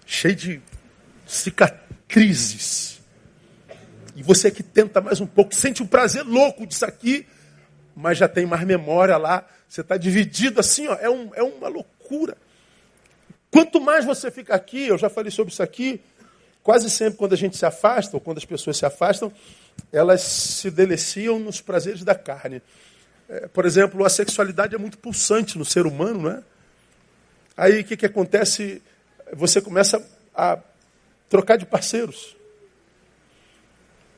[0.07, 0.63] Cheio de
[1.27, 3.02] cicatrizes.
[4.15, 7.27] E você que tenta mais um pouco, sente um prazer louco disso aqui,
[7.97, 9.47] mas já tem mais memória lá.
[9.69, 12.37] Você está dividido assim, ó, é, um, é uma loucura.
[13.51, 16.01] Quanto mais você fica aqui, eu já falei sobre isso aqui,
[16.63, 19.33] quase sempre quando a gente se afasta, ou quando as pessoas se afastam,
[19.91, 22.63] elas se deliciam nos prazeres da carne.
[23.29, 26.43] É, por exemplo, a sexualidade é muito pulsante no ser humano, não é?
[27.57, 28.83] Aí o que, que acontece?
[29.35, 30.03] Você começa
[30.35, 30.59] a
[31.29, 32.37] trocar de parceiros.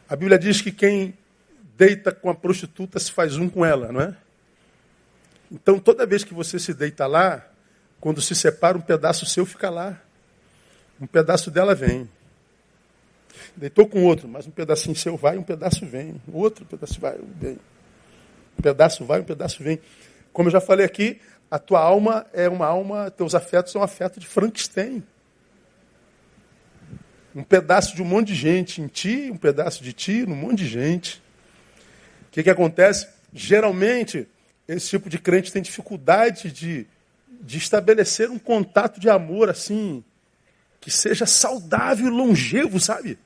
[0.09, 1.15] A Bíblia diz que quem
[1.77, 4.17] deita com a prostituta se faz um com ela, não é?
[5.51, 7.45] Então, toda vez que você se deita lá,
[8.01, 9.99] quando se separa, um pedaço seu fica lá.
[11.01, 12.09] Um pedaço dela vem.
[13.57, 16.21] Deitou com outro, mas um pedacinho seu vai, um pedaço vem.
[16.33, 17.59] Outro pedaço vai, vem.
[18.59, 19.81] Um pedaço vai, um pedaço vem.
[20.33, 24.21] Como eu já falei aqui, a tua alma é uma alma, teus afetos são afetos
[24.21, 25.03] de Frankenstein
[27.35, 30.59] um pedaço de um monte de gente em ti, um pedaço de ti, num monte
[30.59, 31.23] de gente.
[32.29, 33.09] O que, que acontece?
[33.33, 34.29] Geralmente,
[34.69, 36.87] esse tipo de crente tem dificuldade de,
[37.29, 40.05] de estabelecer um contato de amor assim,
[40.81, 43.19] que seja saudável e longevo, sabe?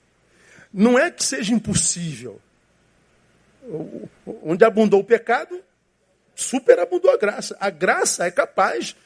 [0.73, 2.41] Não é que seja impossível.
[4.43, 5.61] Onde abundou o pecado,
[6.35, 7.57] superabundou a graça.
[7.61, 8.97] A graça é capaz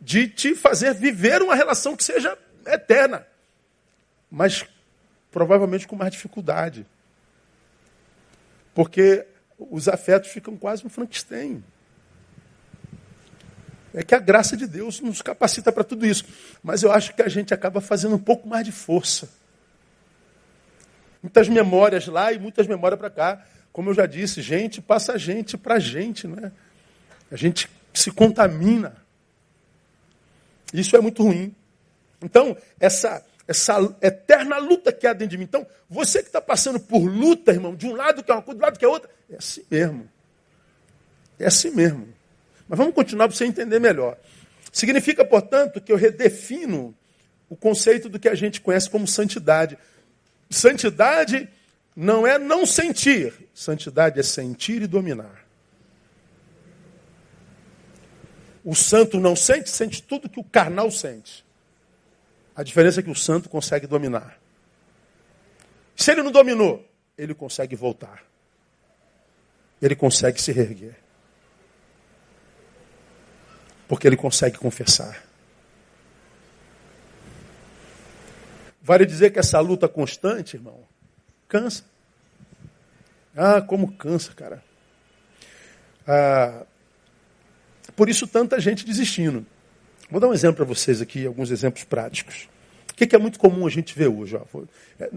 [0.00, 3.24] de te fazer viver uma relação que seja eterna,
[4.32, 4.64] mas
[5.30, 6.86] provavelmente com mais dificuldade.
[8.74, 9.26] Porque
[9.58, 11.62] os afetos ficam quase um Frankenstein.
[13.92, 16.24] É que a graça de Deus nos capacita para tudo isso.
[16.62, 19.28] Mas eu acho que a gente acaba fazendo um pouco mais de força.
[21.22, 23.46] Muitas memórias lá e muitas memórias para cá.
[23.70, 26.50] Como eu já disse, gente passa gente para gente, não é?
[27.30, 28.96] A gente se contamina.
[30.72, 31.54] Isso é muito ruim.
[32.22, 35.44] Então, essa, essa eterna luta que há dentro de mim.
[35.44, 38.58] Então, você que está passando por luta, irmão, de um lado que é uma coisa,
[38.58, 40.08] do lado que é outra, é assim mesmo.
[41.38, 42.08] É assim mesmo.
[42.68, 44.16] Mas vamos continuar para você entender melhor.
[44.72, 46.94] Significa, portanto, que eu redefino
[47.48, 49.76] o conceito do que a gente conhece como santidade.
[50.48, 51.48] Santidade
[51.94, 55.44] não é não sentir, santidade é sentir e dominar.
[58.64, 61.44] O santo não sente, sente tudo que o carnal sente.
[62.54, 64.38] A diferença é que o santo consegue dominar.
[65.96, 66.86] Se ele não dominou,
[67.16, 68.22] ele consegue voltar.
[69.80, 70.96] Ele consegue se reerguer.
[73.88, 75.22] Porque ele consegue confessar.
[78.82, 80.82] Vale dizer que essa luta constante, irmão,
[81.48, 81.84] cansa.
[83.34, 84.62] Ah, como cansa, cara.
[86.06, 86.64] Ah,
[87.94, 89.46] por isso tanta gente desistindo.
[90.12, 92.46] Vou dar um exemplo para vocês aqui, alguns exemplos práticos.
[92.90, 94.36] O que é muito comum a gente ver hoje?
[95.00, 95.10] É,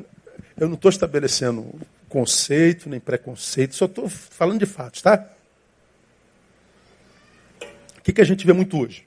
[0.56, 1.70] eu não estou estabelecendo
[2.08, 5.30] conceito nem preconceito, só estou falando de fatos, tá?
[7.98, 9.06] O que a gente vê muito hoje?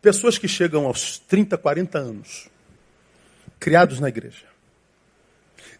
[0.00, 2.48] Pessoas que chegam aos 30, 40 anos,
[3.60, 4.46] criados na igreja.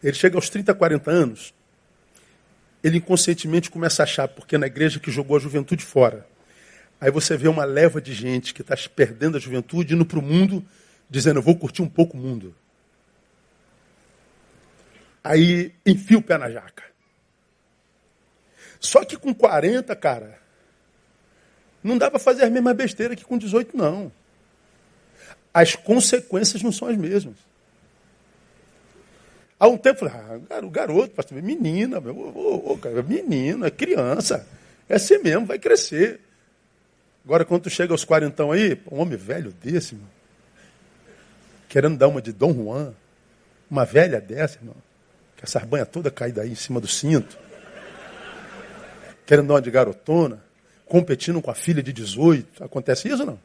[0.03, 1.55] Ele chega aos 30, 40 anos,
[2.83, 6.34] ele inconscientemente começa a achar, porque é na igreja que jogou a juventude fora.
[7.01, 10.23] Aí você vê uma leva de gente que está perdendo a juventude, indo para o
[10.23, 10.65] mundo,
[11.09, 12.55] dizendo, eu vou curtir um pouco o mundo.
[15.23, 16.85] Aí enfia o pé na jaca.
[18.79, 20.39] Só que com 40, cara,
[21.83, 24.13] não dá para fazer as mesmas besteiras que com 18, não.
[25.53, 27.37] As consequências não são as mesmas.
[29.59, 30.39] Há um tempo, ah,
[30.71, 34.47] garoto, pastor, menina, meu, oh, menino, é criança.
[34.89, 36.21] É assim mesmo, vai crescer.
[37.25, 39.97] Agora, quando tu chega aos quarentão aí, um homem velho desse,
[41.69, 42.93] querendo dar uma de Dom Juan,
[43.71, 44.77] uma velha dessa, irmão,
[45.37, 47.39] que essa arbanha toda caída aí em cima do cinto,
[49.27, 50.45] querendo dar uma de garotona,
[50.85, 52.63] competindo com a filha de 18.
[52.63, 53.41] Acontece isso ou não?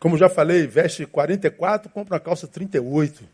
[0.00, 3.24] Como já falei, veste 44, compra uma calça 38.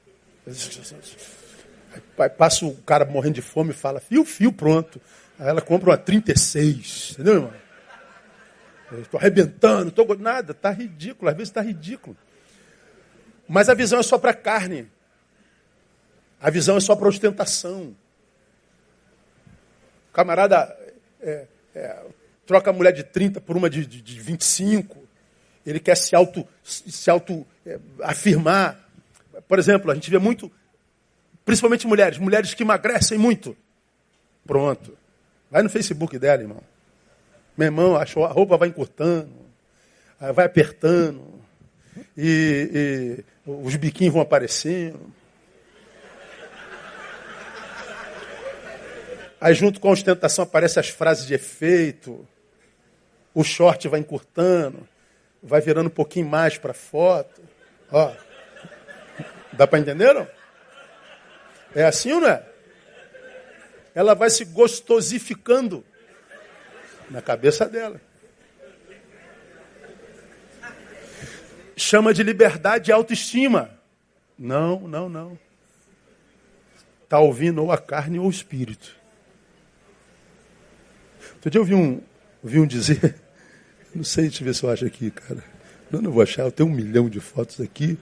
[2.19, 5.01] Aí passa o cara morrendo de fome e fala, fio, fio, pronto.
[5.41, 7.53] Aí ela compra uma 36, entendeu, irmão?
[9.01, 10.19] Estou arrebentando, estou.
[10.19, 12.15] Nada, está ridículo, às vezes está ridículo.
[13.49, 14.87] Mas a visão é só para carne.
[16.43, 17.97] A visão é só para ostentação.
[20.11, 20.77] O camarada
[21.23, 22.05] é, é,
[22.45, 25.09] troca a mulher de 30 por uma de, de, de 25.
[25.65, 28.79] Ele quer se auto, se auto é, afirmar.
[29.49, 30.53] Por exemplo, a gente vê muito,
[31.47, 33.57] principalmente mulheres, mulheres que emagrecem muito.
[34.47, 35.00] Pronto.
[35.51, 36.63] Vai no Facebook dela, irmão.
[37.57, 39.33] Meu irmão, a roupa vai encurtando,
[40.35, 41.41] vai apertando,
[42.17, 45.13] e, e os biquinhos vão aparecendo.
[49.41, 52.27] Aí junto com a ostentação aparecem as frases de efeito,
[53.35, 54.87] o short vai encurtando,
[55.43, 57.43] vai virando um pouquinho mais para a foto.
[57.91, 58.13] Ó.
[59.53, 60.29] Dá para entender não?
[61.75, 62.50] É assim ou não é?
[63.95, 65.85] Ela vai se gostosificando
[67.11, 68.01] na cabeça dela.
[71.77, 73.71] Chama de liberdade e autoestima.
[74.39, 75.39] Não, não, não.
[77.03, 78.95] Está ouvindo ou a carne ou o espírito.
[81.35, 82.01] Outro dia eu vi um,
[82.45, 83.17] vi um dizer,
[83.95, 85.43] não sei, deixa eu ver se eu acho aqui, cara.
[85.91, 87.99] Não, não vou achar, eu tenho um milhão de fotos aqui.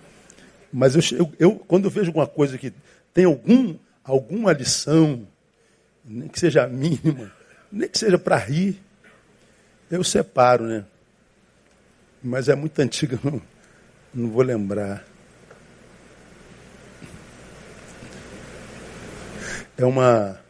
[0.72, 2.72] Mas eu, eu, eu quando eu vejo alguma coisa que
[3.14, 5.26] tem algum, alguma lição,
[6.08, 7.30] nem que seja mínima,
[7.70, 8.80] nem que seja para rir,
[9.90, 10.84] eu separo, né?
[12.22, 13.40] Mas é muito antiga, não,
[14.12, 15.04] não vou lembrar.
[19.76, 20.40] É uma.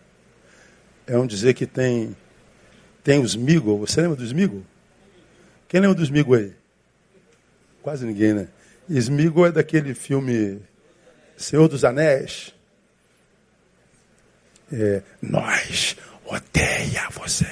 [1.07, 2.17] É um dizer que tem.
[3.05, 3.79] Tem os Migos.
[3.79, 4.63] Você lembra dos Migos?
[5.69, 6.53] Quem lembra dos Migos aí?
[7.83, 8.49] Quase ninguém, né?
[8.89, 10.61] Smigo é daquele filme
[11.37, 12.55] Senhor dos Anéis.
[14.73, 17.47] É, nós, odeia você.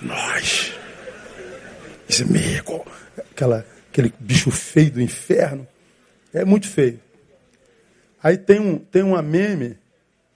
[0.00, 0.72] Nós.
[2.08, 2.86] Esmigo.
[3.30, 5.66] Aquela, aquele bicho feio do inferno.
[6.32, 7.00] É muito feio.
[8.22, 9.78] Aí tem, um, tem uma meme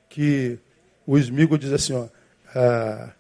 [0.09, 0.59] que
[1.07, 2.09] o Esmigo diz assim, ó.
[2.55, 3.11] Ah,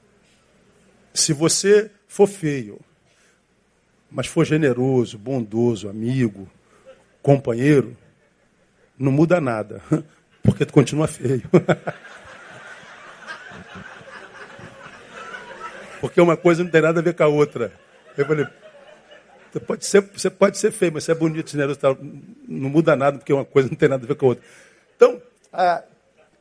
[1.14, 2.80] se você for feio,
[4.10, 6.48] mas for generoso, bondoso, amigo,
[7.22, 7.96] companheiro,
[8.98, 9.82] não muda nada,
[10.42, 11.42] porque tu continua feio.
[16.00, 17.72] porque uma coisa não tem nada a ver com a outra.
[18.16, 18.46] Eu falei,
[19.52, 21.80] você pode ser, você pode ser feio, mas você é bonito, generoso,
[22.48, 24.44] não muda nada, porque uma coisa não tem nada a ver com a outra.
[24.96, 25.20] Então,
[25.52, 25.82] a,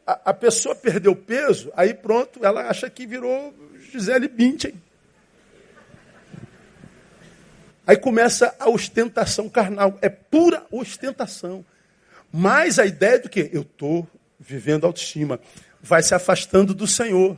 [0.06, 3.54] a, a pessoa perdeu peso, aí pronto, ela acha que virou
[3.92, 4.74] Gisele Bündchen.
[7.90, 9.98] Aí começa a ostentação carnal.
[10.00, 11.66] É pura ostentação.
[12.32, 13.50] Mas a ideia do que?
[13.52, 14.08] Eu estou
[14.40, 15.40] vivendo autoestima.
[15.82, 17.36] Vai se afastando do Senhor.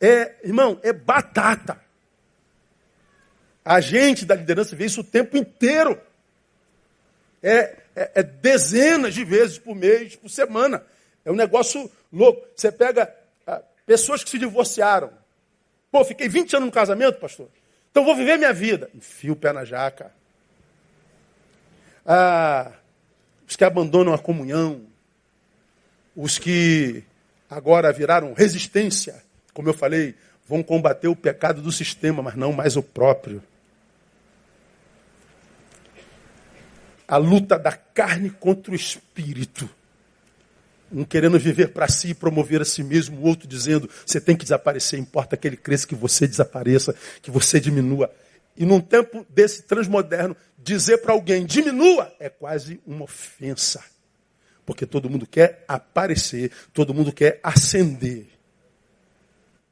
[0.00, 1.80] É, irmão, é batata.
[3.64, 6.00] A gente da liderança vê isso o tempo inteiro.
[7.42, 10.84] É, é, é dezenas de vezes por mês, por semana.
[11.24, 12.46] É um negócio louco.
[12.56, 13.14] Você pega
[13.46, 15.12] ah, pessoas que se divorciaram.
[15.90, 17.48] Pô, fiquei 20 anos no casamento, pastor.
[17.90, 18.90] Então vou viver minha vida.
[18.94, 20.12] Enfia o pé na jaca.
[22.06, 22.72] Ah,
[23.46, 24.86] os que abandonam a comunhão,
[26.16, 27.04] os que
[27.50, 29.22] agora viraram resistência,
[29.52, 30.14] como eu falei,
[30.48, 33.42] vão combater o pecado do sistema, mas não mais o próprio.
[37.06, 39.68] A luta da carne contra o espírito.
[40.90, 44.34] Um querendo viver para si e promover a si mesmo, o outro dizendo: você tem
[44.34, 48.10] que desaparecer, importa que ele cresça, que você desapareça, que você diminua.
[48.56, 53.84] E num tempo desse transmoderno, dizer para alguém diminua é quase uma ofensa.
[54.66, 58.26] Porque todo mundo quer aparecer, todo mundo quer ascender,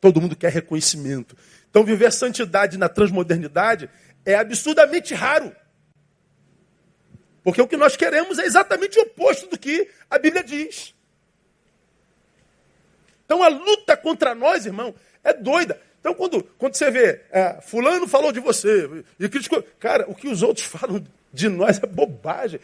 [0.06, 1.36] todo mundo quer reconhecimento.
[1.68, 3.90] Então, viver santidade na transmodernidade
[4.24, 5.54] é absurdamente raro.
[7.42, 10.94] Porque o que nós queremos é exatamente o oposto do que a Bíblia diz.
[13.24, 15.80] Então a luta contra nós, irmão, é doida.
[16.00, 20.28] Então quando, quando você vê, é, fulano falou de você, e criticou, cara, o que
[20.28, 22.60] os outros falam de nós é bobagem.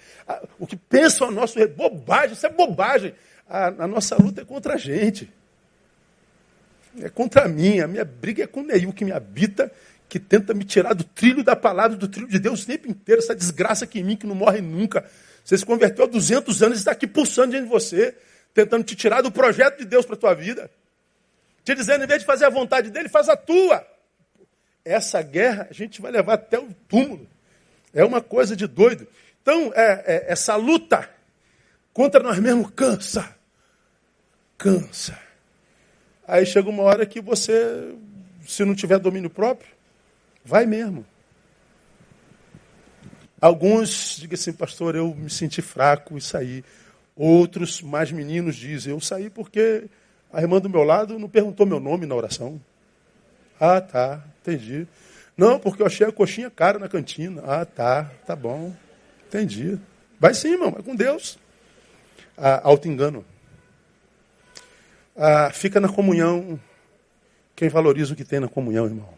[0.58, 3.14] O que pensam a nosso é bobagem, isso é bobagem.
[3.48, 5.32] A, a, nossa luta é contra a gente.
[7.00, 7.80] É contra mim.
[7.80, 9.70] A minha briga é com o Neil que me habita,
[10.08, 13.22] que tenta me tirar do trilho da palavra, do trilho de Deus o tempo inteiro.
[13.22, 15.04] Essa desgraça aqui em mim que não morre nunca.
[15.44, 18.14] Você se converteu há 200 anos e está aqui pulsando diante de você
[18.54, 20.70] tentando te tirar do projeto de Deus para a tua vida.
[21.64, 23.86] Te dizendo, em vez de fazer a vontade dele, faz a tua.
[24.84, 27.26] Essa guerra a gente vai levar até o túmulo.
[27.94, 29.06] É uma coisa de doido.
[29.40, 31.08] Então, é, é, essa luta
[31.92, 33.34] contra nós mesmos cansa.
[34.58, 35.18] Cansa.
[36.26, 37.94] Aí chega uma hora que você,
[38.46, 39.70] se não tiver domínio próprio,
[40.44, 41.04] vai mesmo.
[43.40, 46.64] Alguns digam assim, pastor, eu me senti fraco e saí.
[47.16, 49.84] Outros, mais meninos, dizem: Eu saí porque
[50.32, 52.60] a irmã do meu lado não perguntou meu nome na oração.
[53.58, 54.86] Ah, tá, entendi.
[55.36, 57.42] Não, porque eu achei a coxinha cara na cantina.
[57.44, 58.72] Ah, tá, tá bom,
[59.26, 59.78] entendi.
[60.20, 61.36] Vai sim, irmão, vai com Deus.
[62.36, 63.24] Ah, Auto-engano.
[65.16, 66.58] Ah, fica na comunhão
[67.54, 69.08] quem valoriza o que tem na comunhão, irmão.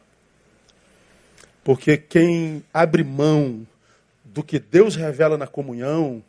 [1.62, 3.66] Porque quem abre mão
[4.24, 6.22] do que Deus revela na comunhão,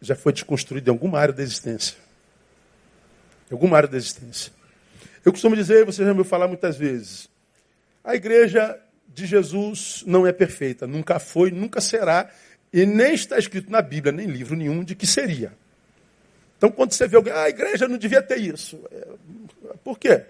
[0.00, 1.96] já foi desconstruído em alguma área da existência.
[3.50, 4.52] Em alguma área da existência.
[5.24, 7.28] Eu costumo dizer, você já me ouviu falar muitas vezes,
[8.02, 8.78] a igreja
[9.08, 12.30] de Jesus não é perfeita, nunca foi, nunca será,
[12.72, 15.52] e nem está escrito na Bíblia, nem livro nenhum, de que seria.
[16.64, 18.82] Então, quando você vê alguém, ah, a igreja não devia ter isso.
[18.90, 19.06] É,
[19.84, 20.24] por quê?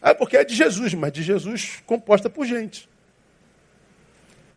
[0.00, 2.88] Ah, porque é de Jesus, mas de Jesus composta por gente.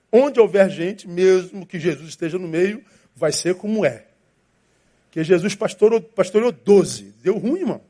[0.09, 2.81] Onde houver gente, mesmo que Jesus esteja no meio,
[3.13, 4.05] vai ser como é.
[5.11, 7.15] Que Jesus pastoreou, pastoreou 12.
[7.21, 7.81] Deu ruim, irmão.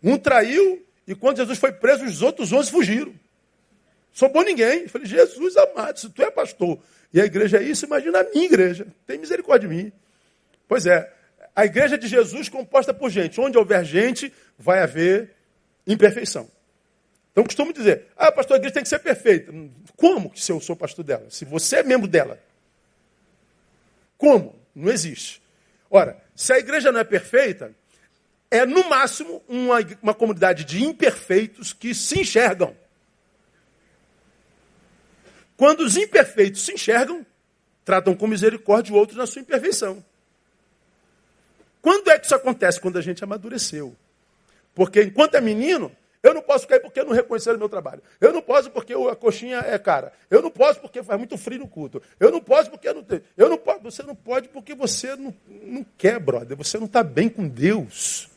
[0.00, 3.12] Um traiu, e quando Jesus foi preso, os outros 11 fugiram.
[4.12, 4.82] Sobrou ninguém.
[4.82, 6.78] Eu falei, Jesus amado, se tu é pastor
[7.12, 8.86] e a igreja é isso, imagina a minha igreja.
[9.08, 9.92] Tem misericórdia de mim.
[10.68, 11.12] Pois é,
[11.54, 13.40] a igreja de Jesus composta por gente.
[13.40, 15.34] Onde houver gente, vai haver
[15.86, 16.50] imperfeição.
[17.32, 19.52] Então costumo dizer, ah, pastor, a igreja tem que ser perfeita.
[19.96, 21.26] Como que se eu sou pastor dela?
[21.30, 22.38] Se você é membro dela,
[24.18, 24.54] como?
[24.74, 25.42] Não existe.
[25.90, 27.74] Ora, se a igreja não é perfeita,
[28.50, 32.76] é no máximo uma, uma comunidade de imperfeitos que se enxergam.
[35.56, 37.24] Quando os imperfeitos se enxergam,
[37.84, 40.04] tratam com misericórdia o outro na sua imperfeição.
[41.82, 42.80] Quando é que isso acontece?
[42.80, 43.94] Quando a gente amadureceu.
[44.72, 45.90] Porque enquanto é menino,
[46.22, 48.00] eu não posso cair porque não reconheceram o meu trabalho.
[48.20, 50.12] Eu não posso porque a coxinha é cara.
[50.30, 52.00] Eu não posso porque faz muito frio no culto.
[52.20, 53.22] Eu não posso porque eu não tenho.
[53.36, 53.80] Eu não posso.
[53.80, 56.56] Você não pode porque você não, não quer, brother.
[56.56, 58.30] Você não está bem com Deus.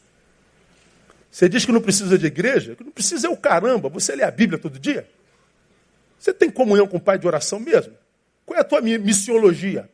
[1.29, 2.75] Você diz que não precisa de igreja?
[2.75, 3.87] Que não precisa é o caramba.
[3.89, 5.07] Você lê a Bíblia todo dia?
[6.17, 7.93] Você tem comunhão com o Pai de oração mesmo?
[8.47, 9.87] Qual é a tua missiologia?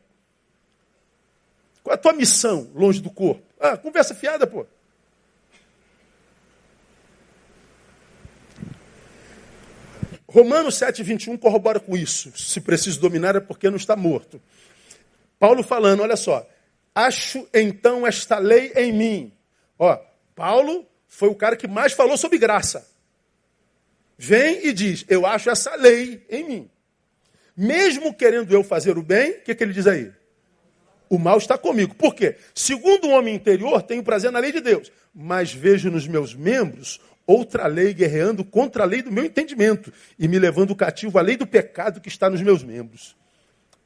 [1.92, 3.42] Qual é a tua missão longe do corpo?
[3.60, 4.64] Ah, conversa fiada, pô.
[10.26, 12.32] Romanos 7, 21 corrobora com isso.
[12.34, 14.40] Se preciso dominar é porque não está morto.
[15.38, 16.48] Paulo falando, olha só.
[16.94, 19.32] Acho então esta lei em mim.
[19.78, 19.94] Ó,
[20.34, 22.88] Paulo foi o cara que mais falou sobre graça.
[24.16, 26.70] Vem e diz: Eu acho essa lei em mim.
[27.54, 30.10] Mesmo querendo eu fazer o bem, o que, que ele diz aí?
[31.12, 31.94] O mal está comigo.
[31.94, 32.36] Por quê?
[32.54, 36.98] Segundo o homem interior, tenho prazer na lei de Deus, mas vejo nos meus membros
[37.26, 41.36] outra lei guerreando contra a lei do meu entendimento e me levando cativo à lei
[41.36, 43.14] do pecado que está nos meus membros.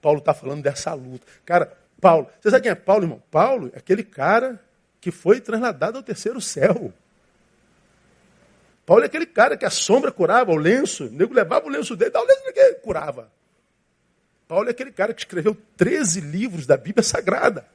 [0.00, 1.26] Paulo está falando dessa luta.
[1.44, 3.22] Cara, Paulo, você sabe quem é Paulo, irmão?
[3.28, 4.62] Paulo é aquele cara
[5.00, 6.92] que foi trasladado ao terceiro céu.
[8.86, 11.96] Paulo é aquele cara que a sombra curava, o lenço, o nego levava o lenço
[11.96, 13.32] dele, dá o lenço que curava.
[14.48, 17.66] Paulo é aquele cara que escreveu 13 livros da Bíblia Sagrada.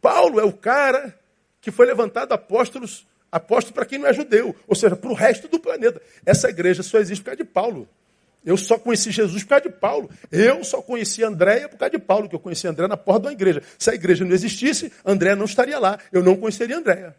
[0.00, 1.14] Paulo é o cara
[1.60, 5.48] que foi levantado apóstolos, apóstolo para quem não é judeu, ou seja, para o resto
[5.48, 6.00] do planeta.
[6.24, 7.88] Essa igreja só existe por causa de Paulo.
[8.44, 10.10] Eu só conheci Jesus por causa de Paulo.
[10.30, 13.32] Eu só conheci Andréia por causa de Paulo, que eu conheci André na porta da
[13.32, 13.62] igreja.
[13.78, 15.98] Se a igreja não existisse, André não estaria lá.
[16.12, 17.16] Eu não conheceria Andréia.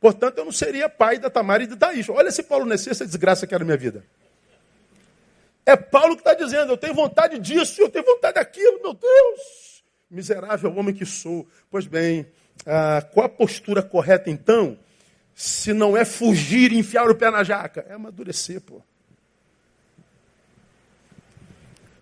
[0.00, 2.08] Portanto, eu não seria pai da Tamara e de Thaís.
[2.08, 4.04] Olha se Paulo nascesse, essa desgraça que era a minha vida.
[5.64, 9.84] É Paulo que está dizendo, eu tenho vontade disso, eu tenho vontade daquilo, meu Deus.
[10.10, 11.46] Miserável homem que sou.
[11.70, 12.26] Pois bem,
[12.66, 14.78] ah, qual a postura correta então?
[15.34, 18.82] Se não é fugir e enfiar o pé na jaca, é amadurecer, pô.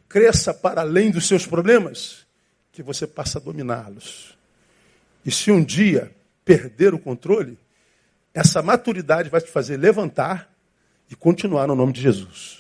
[0.09, 2.27] Cresça para além dos seus problemas,
[2.73, 4.37] que você passa a dominá-los.
[5.25, 6.11] E se um dia
[6.45, 7.59] perder o controle,
[8.33, 10.51] essa maturidade vai te fazer levantar
[11.11, 12.58] e continuar no nome de Jesus.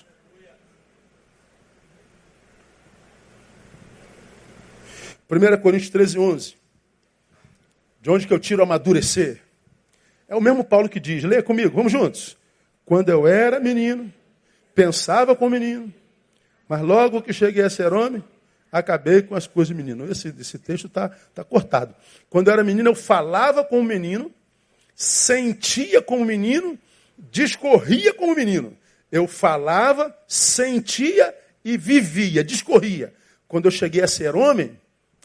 [5.28, 6.54] Primeira Coríntios 13, 11.
[8.00, 9.42] De onde que eu tiro amadurecer?
[10.26, 12.36] É o mesmo Paulo que diz, leia comigo, vamos juntos.
[12.84, 14.12] Quando eu era menino,
[14.74, 15.92] pensava como menino,
[16.66, 18.24] mas logo que cheguei a ser homem,
[18.72, 20.10] acabei com as coisas de menino.
[20.10, 21.94] Esse, esse texto está tá cortado.
[22.30, 24.32] Quando eu era menino, eu falava como menino,
[24.94, 26.78] sentia como menino,
[27.18, 28.74] discorria como menino.
[29.12, 33.12] Eu falava, sentia e vivia, discorria.
[33.46, 34.78] Quando eu cheguei a ser homem,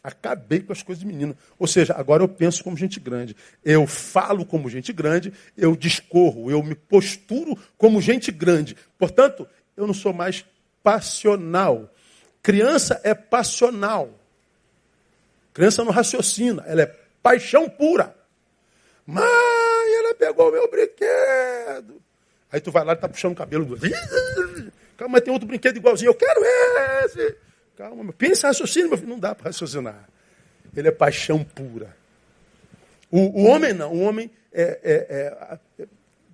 [0.04, 1.36] acabei com as coisas de menino.
[1.58, 3.36] Ou seja, agora eu penso como gente grande.
[3.64, 8.76] Eu falo como gente grande, eu discorro, eu me posturo como gente grande.
[9.00, 9.48] Portanto,
[9.78, 10.46] eu não sou mais
[10.84, 11.90] passional.
[12.42, 14.20] Criança é passional.
[15.54, 18.14] Criança não raciocina, ela é paixão pura.
[19.06, 19.24] Mãe,
[20.00, 22.02] ela pegou o meu brinquedo.
[22.52, 23.78] Aí tu vai lá e tá puxando o cabelo do.
[24.98, 26.10] Calma, tem outro brinquedo igualzinho.
[26.10, 26.42] Eu quero
[27.06, 27.36] esse.
[27.76, 28.14] Calma, meu.
[28.14, 29.10] pensa, raciocínio, meu filho.
[29.10, 30.08] Não dá para raciocinar.
[30.76, 31.96] Ele é paixão pura.
[33.10, 33.92] O, o homem não.
[33.94, 35.88] O homem é, é, é,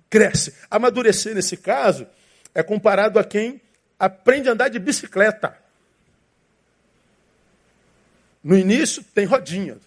[0.08, 0.54] cresce.
[0.70, 2.06] Amadurecer, nesse caso,
[2.54, 3.60] é comparado a quem
[3.98, 5.56] aprende a andar de bicicleta.
[8.42, 9.78] No início, tem rodinha.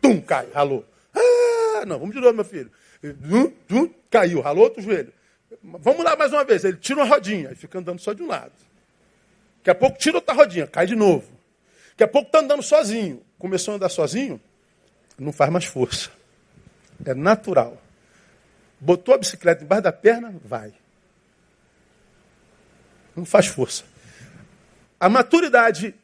[0.00, 0.84] Tum, cai, ralou.
[1.14, 2.70] Ah, não, vamos de novo, meu filho.
[3.68, 5.12] Tum, caiu, ralou outro joelho.
[5.62, 6.64] Vamos lá mais uma vez.
[6.64, 8.52] Ele tira uma rodinha e fica andando só de um lado.
[9.64, 11.26] Daqui a pouco tira outra rodinha, cai de novo.
[11.92, 13.24] Daqui a pouco está andando sozinho.
[13.38, 14.38] Começou a andar sozinho,
[15.18, 16.10] não faz mais força.
[17.02, 17.80] É natural.
[18.78, 20.74] Botou a bicicleta embaixo da perna, vai.
[23.16, 23.84] Não faz força.
[25.00, 25.94] A maturidade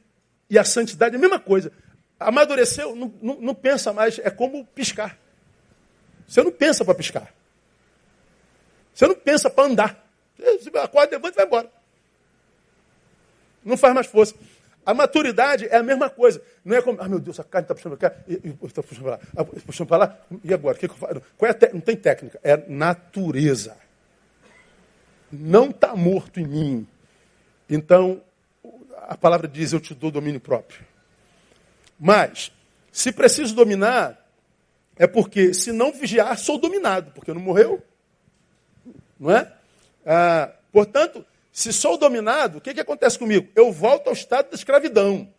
[0.49, 1.71] e a santidade é a mesma coisa.
[2.19, 5.19] Amadureceu, não, não, não pensa mais, é como piscar.
[6.27, 7.35] Você não pensa para piscar.
[8.95, 10.11] Você não pensa para andar.
[10.39, 11.80] Você acorda, levanta e vai embora.
[13.65, 14.35] Não faz mais força.
[14.85, 16.41] A maturidade é a mesma coisa.
[16.65, 18.17] Não é como, ah, meu Deus, a carne está puxando para cá,
[18.65, 20.77] está puxando para lá, ah, puxando para lá, e agora?
[20.77, 21.23] O que, que eu faço?
[21.37, 21.73] Qual é te...
[21.73, 23.77] Não tem técnica, é natureza.
[25.31, 26.89] Não está morto em mim.
[27.69, 28.23] Então,
[29.07, 30.85] a palavra diz, eu te dou domínio próprio.
[31.99, 32.51] Mas,
[32.91, 34.27] se preciso dominar,
[34.97, 37.83] é porque se não vigiar, sou dominado, porque não morreu.
[39.19, 39.53] Não é?
[40.05, 43.49] Ah, portanto, se sou dominado, o que, que acontece comigo?
[43.55, 45.33] Eu volto ao estado da escravidão.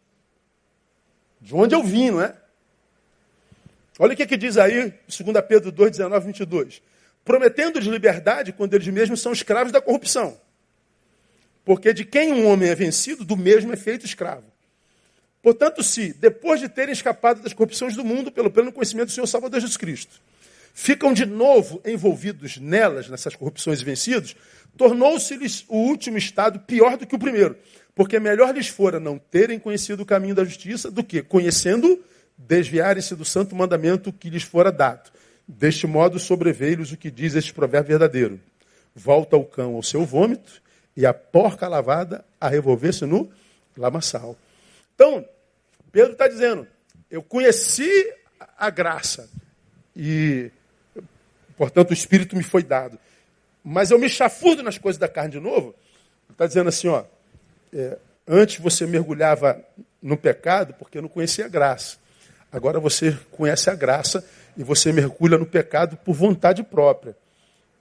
[1.40, 2.36] De onde eu vim, não é?
[3.98, 6.82] Olha o que, que diz aí, 2 Pedro 2, 19, 22.
[7.24, 10.40] Prometendo-lhes liberdade quando eles mesmos são escravos da corrupção.
[11.64, 14.46] Porque de quem um homem é vencido, do mesmo é feito escravo.
[15.42, 19.28] Portanto, se, depois de terem escapado das corrupções do mundo pelo pleno conhecimento do Senhor
[19.28, 20.22] Salvador Jesus Cristo,
[20.74, 24.36] ficam de novo envolvidos nelas, nessas corrupções e vencidos,
[24.78, 27.58] tornou-se-lhes o último estado pior do que o primeiro.
[27.94, 32.04] Porque melhor lhes fora não terem conhecido o caminho da justiça do que, conhecendo,
[32.38, 35.12] desviarem-se do santo mandamento que lhes fora dado.
[35.48, 38.40] Deste modo sobreveio-lhes o que diz este provérbio verdadeiro.
[38.96, 40.62] Volta o cão ao seu vômito
[40.96, 43.30] e a porca lavada a revolver-se no
[43.78, 44.38] lamaçal.
[44.96, 45.26] Então,
[45.92, 46.68] Pedro está dizendo,
[47.10, 47.90] eu conheci
[48.58, 49.30] a graça
[49.96, 50.50] e,
[51.58, 52.98] portanto, o Espírito me foi dado.
[53.64, 55.76] Mas eu me chafurdo nas coisas da carne de novo.
[56.30, 57.04] Está dizendo assim, ó,
[57.74, 57.98] é,
[58.28, 59.64] antes você mergulhava
[60.02, 61.98] no pecado porque não conhecia a graça.
[62.52, 64.26] Agora você conhece a graça
[64.58, 67.16] e você mergulha no pecado por vontade própria.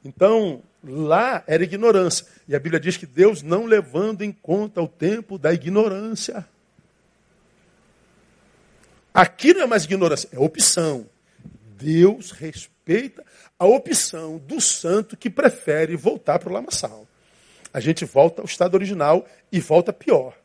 [0.04, 2.26] Então, lá era ignorância.
[2.46, 6.46] E a Bíblia diz que Deus não levando em conta o tempo da ignorância.
[9.12, 11.06] Aqui não é mais ignorância, é opção.
[11.80, 13.24] Deus respeita
[13.58, 17.06] a opção do santo que prefere voltar para o lamaçal.
[17.72, 20.36] A gente volta ao estado original e volta pior.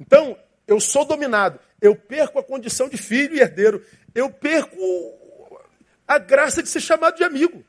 [0.00, 4.76] Então, eu sou dominado, eu perco a condição de filho e herdeiro, eu perco
[6.08, 7.64] a graça de ser chamado de amigo.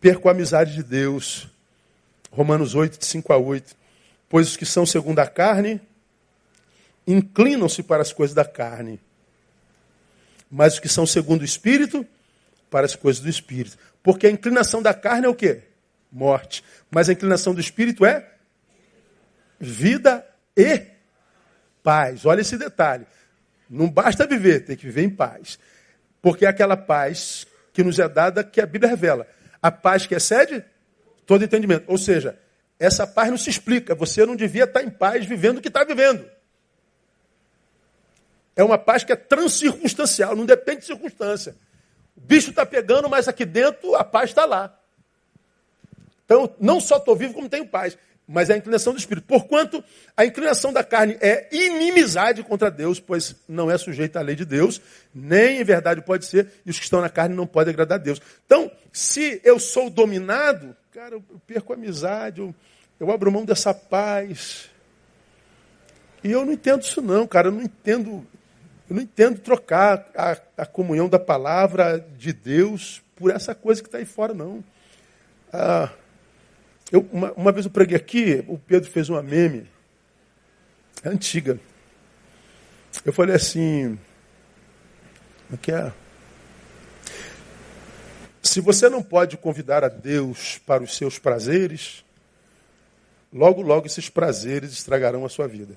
[0.00, 1.48] Perco a amizade de Deus.
[2.30, 3.76] Romanos 8, de 5 a 8.
[4.28, 5.80] Pois os que são segundo a carne
[7.08, 9.00] inclinam-se para as coisas da carne.
[10.50, 12.06] Mas os que são segundo o Espírito,
[12.70, 13.78] para as coisas do Espírito.
[14.02, 15.62] Porque a inclinação da carne é o quê?
[16.12, 16.62] Morte.
[16.90, 18.30] Mas a inclinação do Espírito é
[19.58, 20.82] vida e
[21.82, 22.26] paz.
[22.26, 23.06] Olha esse detalhe.
[23.70, 25.58] Não basta viver, tem que viver em paz.
[26.20, 29.26] Porque é aquela paz que nos é dada que a Bíblia revela.
[29.62, 30.62] A paz que excede
[31.26, 31.84] todo entendimento.
[31.86, 32.38] Ou seja,
[32.78, 33.94] essa paz não se explica.
[33.94, 36.37] Você não devia estar em paz vivendo o que está vivendo.
[38.58, 41.54] É uma paz que é transcircunstancial, não depende de circunstância.
[42.16, 44.76] O bicho está pegando, mas aqui dentro a paz está lá.
[46.24, 47.96] Então, não só estou vivo, como tenho paz.
[48.26, 49.28] Mas é a inclinação do Espírito.
[49.28, 49.82] Porquanto
[50.16, 54.44] a inclinação da carne é inimizade contra Deus, pois não é sujeita à lei de
[54.44, 54.82] Deus,
[55.14, 58.02] nem em verdade pode ser, e os que estão na carne não podem agradar a
[58.02, 58.20] Deus.
[58.44, 62.52] Então, se eu sou dominado, cara, eu perco a amizade, eu,
[62.98, 64.68] eu abro mão dessa paz.
[66.24, 67.48] E eu não entendo isso não, cara.
[67.48, 68.26] Eu não entendo,
[68.88, 73.88] eu não entendo trocar a, a comunhão da palavra de Deus por essa coisa que
[73.88, 74.64] está aí fora, não.
[75.52, 75.90] Ah,
[76.90, 79.68] eu, uma, uma, vez eu preguei aqui, o Pedro fez uma meme,
[81.02, 81.60] é antiga.
[83.04, 83.98] Eu falei assim,
[85.50, 85.92] o que é?
[88.42, 92.02] Se você não pode convidar a Deus para os seus prazeres,
[93.30, 95.74] logo, logo esses prazeres estragarão a sua vida.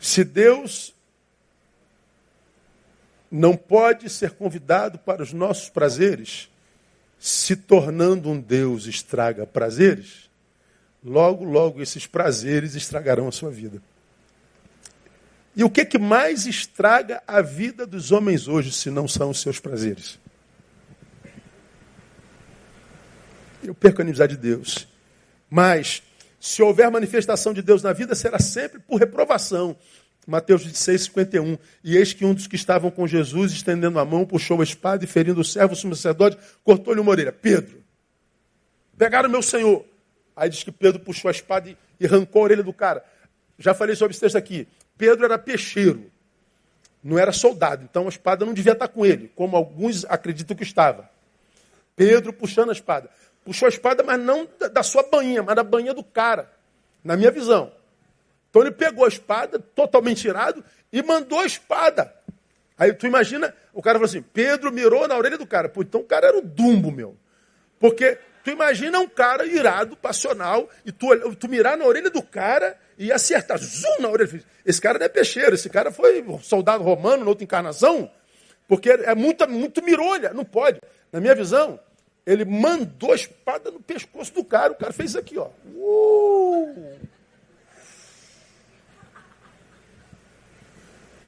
[0.00, 0.94] Se Deus
[3.30, 6.50] não pode ser convidado para os nossos prazeres,
[7.18, 10.30] se tornando um Deus estraga prazeres,
[11.04, 13.80] logo, logo esses prazeres estragarão a sua vida.
[15.54, 19.40] E o que, que mais estraga a vida dos homens hoje, se não são os
[19.40, 20.18] seus prazeres?
[23.62, 24.88] Eu perco a amizade de Deus.
[25.50, 26.02] Mas,
[26.40, 29.76] se houver manifestação de Deus na vida, será sempre por reprovação.
[30.26, 31.58] Mateus 26, 51.
[31.84, 35.04] E eis que um dos que estavam com Jesus, estendendo a mão, puxou a espada
[35.04, 37.30] e, ferindo o servo, o sumo sacerdote, cortou-lhe uma orelha.
[37.30, 37.82] Pedro,
[38.96, 39.84] pegaram meu senhor.
[40.34, 43.04] Aí diz que Pedro puxou a espada e, e arrancou a orelha do cara.
[43.58, 44.66] Já falei sobre esse texto aqui.
[44.96, 46.10] Pedro era peixeiro,
[47.02, 50.62] não era soldado, então a espada não devia estar com ele, como alguns acreditam que
[50.62, 51.10] estava.
[51.96, 53.10] Pedro puxando a espada.
[53.50, 56.48] Puxou a espada, mas não da sua banhinha, mas da banhinha do cara,
[57.02, 57.72] na minha visão.
[58.48, 62.14] Então ele pegou a espada, totalmente irado, e mandou a espada.
[62.78, 65.68] Aí tu imagina, o cara falou assim: Pedro mirou na orelha do cara.
[65.68, 67.16] Pô, então o cara era o dumbo, meu.
[67.80, 72.78] Porque tu imagina um cara irado, passional, e tu, tu mirar na orelha do cara
[72.96, 74.44] e acertar, zoom na orelha.
[74.64, 78.08] Esse cara não é peixeiro, esse cara foi soldado romano, na outra encarnação,
[78.68, 80.80] porque é muito, muito mirolha, não pode.
[81.10, 81.80] Na minha visão,
[82.30, 85.50] ele mandou a espada no pescoço do cara, o cara fez aqui, ó.
[85.74, 86.96] Uh!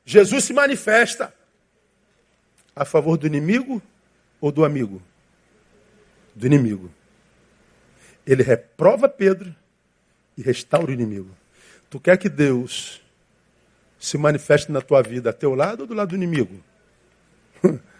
[0.05, 1.35] Jesus se manifesta
[2.75, 3.83] a favor do inimigo
[4.41, 5.03] ou do amigo?
[6.37, 6.89] Do inimigo.
[8.25, 9.53] Ele reprova Pedro
[10.39, 11.37] e restaura o inimigo.
[11.91, 13.03] Tu quer que Deus
[13.99, 16.63] se manifeste na tua vida a teu lado ou do lado do inimigo?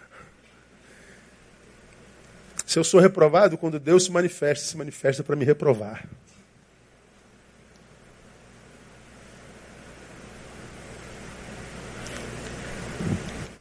[2.73, 6.09] Se eu sou reprovado, quando Deus se manifesta, se manifesta para me reprovar.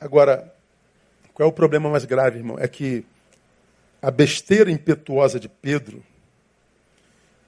[0.00, 0.50] Agora,
[1.34, 2.56] qual é o problema mais grave, irmão?
[2.58, 3.04] É que
[4.00, 6.02] a besteira impetuosa de Pedro,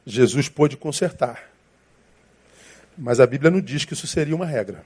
[0.05, 1.51] Jesus pôde consertar.
[2.95, 4.85] Mas a Bíblia não diz que isso seria uma regra.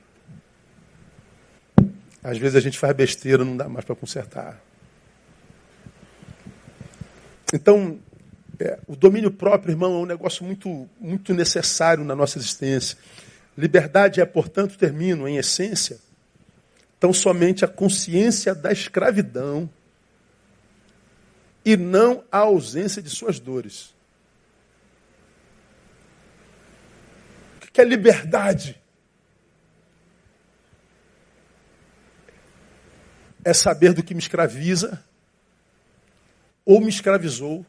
[2.23, 4.68] Às vezes a gente faz besteira, não dá mais para consertar.
[7.53, 7.99] Então,
[8.61, 12.99] é, o domínio próprio, irmão, é um negócio muito, muito necessário na nossa existência.
[13.57, 15.99] Liberdade é, portanto, termino, em essência,
[17.01, 19.71] tão somente a consciência da escravidão
[21.65, 23.95] e não a ausência de suas dores.
[27.57, 28.81] O que é liberdade?
[33.45, 35.03] É saber do que me escraviza
[36.69, 37.65] ou me escravizou,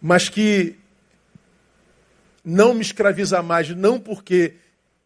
[0.00, 0.78] mas que
[2.42, 4.54] não me escraviza mais, não porque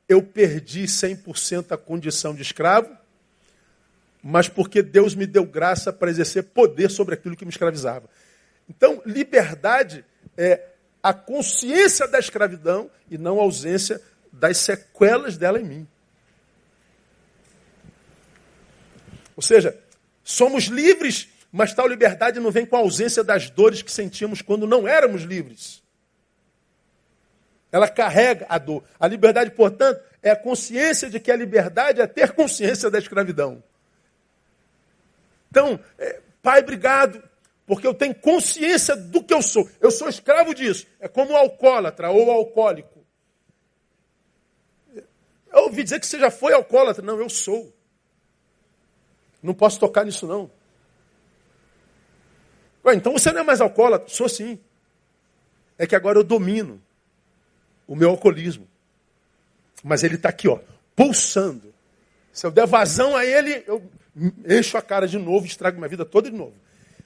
[0.08, 2.96] eu perdi 100% a condição de escravo,
[4.22, 8.08] mas porque Deus me deu graça para exercer poder sobre aquilo que me escravizava.
[8.68, 10.04] Então, liberdade
[10.36, 10.64] é
[11.02, 14.00] a consciência da escravidão e não a ausência
[14.32, 15.88] das sequelas dela em mim.
[19.34, 19.76] Ou seja,
[20.26, 24.66] somos livres, mas tal liberdade não vem com a ausência das dores que sentíamos quando
[24.66, 25.80] não éramos livres.
[27.70, 28.82] Ela carrega a dor.
[28.98, 33.62] A liberdade, portanto, é a consciência de que a liberdade é ter consciência da escravidão.
[35.48, 37.22] Então, é, pai, obrigado,
[37.64, 39.70] porque eu tenho consciência do que eu sou.
[39.80, 40.88] Eu sou escravo disso.
[40.98, 43.06] É como o alcoólatra ou o alcoólico.
[45.52, 47.04] Eu ouvi dizer que você já foi alcoólatra.
[47.04, 47.75] Não, eu sou.
[49.46, 50.50] Não posso tocar nisso, não.
[52.84, 54.08] Ué, então você não é mais alcoólatra?
[54.08, 54.58] Sou sim.
[55.78, 56.82] É que agora eu domino
[57.86, 58.66] o meu alcoolismo.
[59.84, 60.58] Mas ele está aqui, ó,
[60.96, 61.72] pulsando.
[62.32, 63.88] Se eu der vazão a ele, eu
[64.48, 66.54] encho a cara de novo, estrago minha vida toda de novo.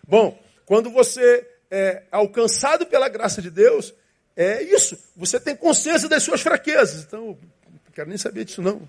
[0.09, 3.93] Bom, quando você é alcançado pela graça de Deus,
[4.35, 4.99] é isso.
[5.15, 7.05] Você tem consciência das suas fraquezas.
[7.05, 8.89] Então, não quero nem saber disso, não.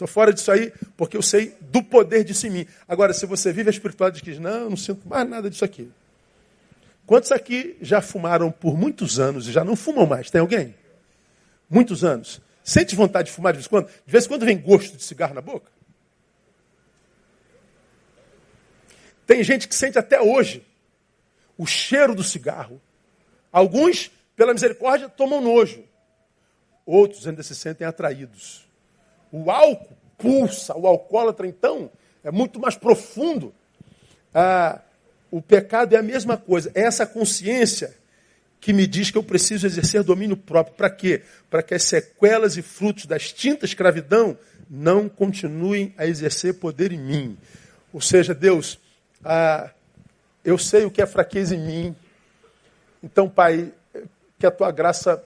[0.00, 2.66] Estou fora disso aí, porque eu sei do poder disso em mim.
[2.88, 5.92] Agora, se você vive a espiritualidade diz, não, eu não sinto mais nada disso aqui.
[7.04, 10.30] Quantos aqui já fumaram por muitos anos e já não fumam mais?
[10.30, 10.74] Tem alguém?
[11.68, 12.40] Muitos anos.
[12.64, 13.88] Sente vontade de fumar de vez em quando?
[13.88, 15.70] De vez em quando vem gosto de cigarro na boca?
[19.26, 20.66] Tem gente que sente até hoje
[21.58, 22.80] o cheiro do cigarro.
[23.52, 25.84] Alguns, pela misericórdia, tomam nojo.
[26.86, 28.69] Outros ainda se sentem atraídos.
[29.32, 31.90] O álcool pulsa, o alcoólatra, então,
[32.22, 33.52] é muito mais profundo.
[34.32, 34.80] Ah,
[35.30, 36.70] o pecado é a mesma coisa.
[36.74, 37.96] É essa consciência
[38.60, 40.76] que me diz que eu preciso exercer domínio próprio.
[40.76, 41.22] Para quê?
[41.48, 44.36] Para que as sequelas e frutos da extinta escravidão
[44.68, 47.38] não continuem a exercer poder em mim.
[47.92, 48.78] Ou seja, Deus,
[49.24, 49.70] ah,
[50.44, 51.96] eu sei o que é fraqueza em mim.
[53.02, 53.72] Então, Pai,
[54.38, 55.24] que a tua graça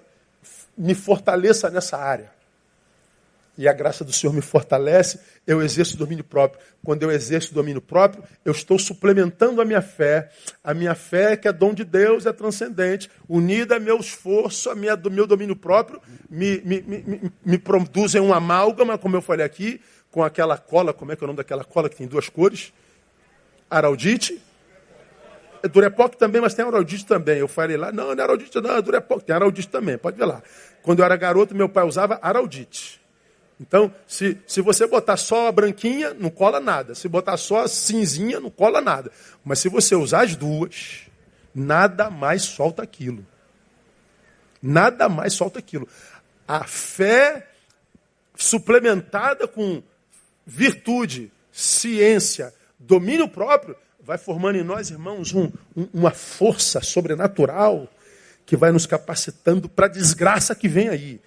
[0.76, 2.33] me fortaleça nessa área
[3.56, 6.60] e a graça do Senhor me fortalece, eu exerço domínio próprio.
[6.82, 10.30] Quando eu exerço domínio próprio, eu estou suplementando a minha fé.
[10.62, 14.74] A minha fé, que é dom de Deus, é transcendente, unida a meu esforço, a
[14.74, 19.46] minha, do meu domínio próprio, me, me, me, me produzem um amálgama, como eu falei
[19.46, 19.80] aqui,
[20.10, 22.72] com aquela cola, como é que é o nome daquela cola que tem duas cores?
[23.70, 24.42] Araldite.
[25.62, 27.38] É Durepoc também, mas tem Araldite também.
[27.38, 30.26] Eu falei lá, não, não é Araldite, não, é Durepoc, tem Araldite também, pode ver
[30.26, 30.42] lá.
[30.82, 33.03] Quando eu era garoto, meu pai usava Araldite.
[33.60, 36.94] Então, se, se você botar só a branquinha, não cola nada.
[36.94, 39.10] Se botar só a cinzinha, não cola nada.
[39.44, 41.02] Mas se você usar as duas,
[41.54, 43.24] nada mais solta aquilo.
[44.60, 45.86] Nada mais solta aquilo.
[46.48, 47.48] A fé
[48.34, 49.82] suplementada com
[50.44, 57.88] virtude, ciência, domínio próprio, vai formando em nós, irmãos, um, um, uma força sobrenatural
[58.44, 61.20] que vai nos capacitando para a desgraça que vem aí.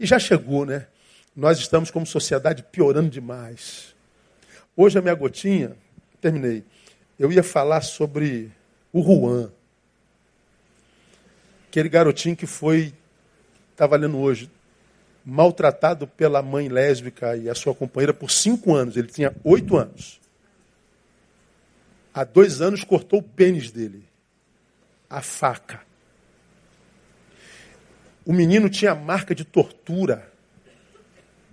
[0.00, 0.86] E já chegou, né?
[1.34, 3.94] Nós estamos como sociedade piorando demais.
[4.76, 5.74] Hoje a minha gotinha,
[6.20, 6.62] terminei.
[7.18, 8.52] Eu ia falar sobre
[8.92, 9.50] o Juan.
[11.68, 12.92] Aquele garotinho que foi,
[13.70, 14.50] estava lendo hoje,
[15.24, 18.94] maltratado pela mãe lésbica e a sua companheira por cinco anos.
[18.94, 20.20] Ele tinha oito anos.
[22.12, 24.04] Há dois anos cortou o pênis dele.
[25.08, 25.80] A faca.
[28.22, 30.31] O menino tinha marca de tortura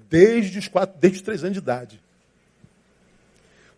[0.10, 2.02] desde os, quatro, desde os três anos de idade.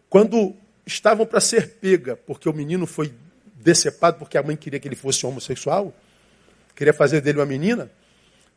[0.10, 0.56] Quando
[0.86, 3.14] estavam para ser pega, porque o menino foi
[3.56, 5.94] decepado porque a mãe queria que ele fosse homossexual,
[6.76, 7.92] queria fazer dele uma menina.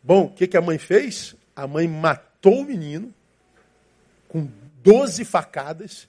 [0.02, 1.34] Bom, o que, que a mãe fez?
[1.54, 3.12] A mãe matou o menino
[4.28, 4.48] com
[4.82, 6.08] 12 facadas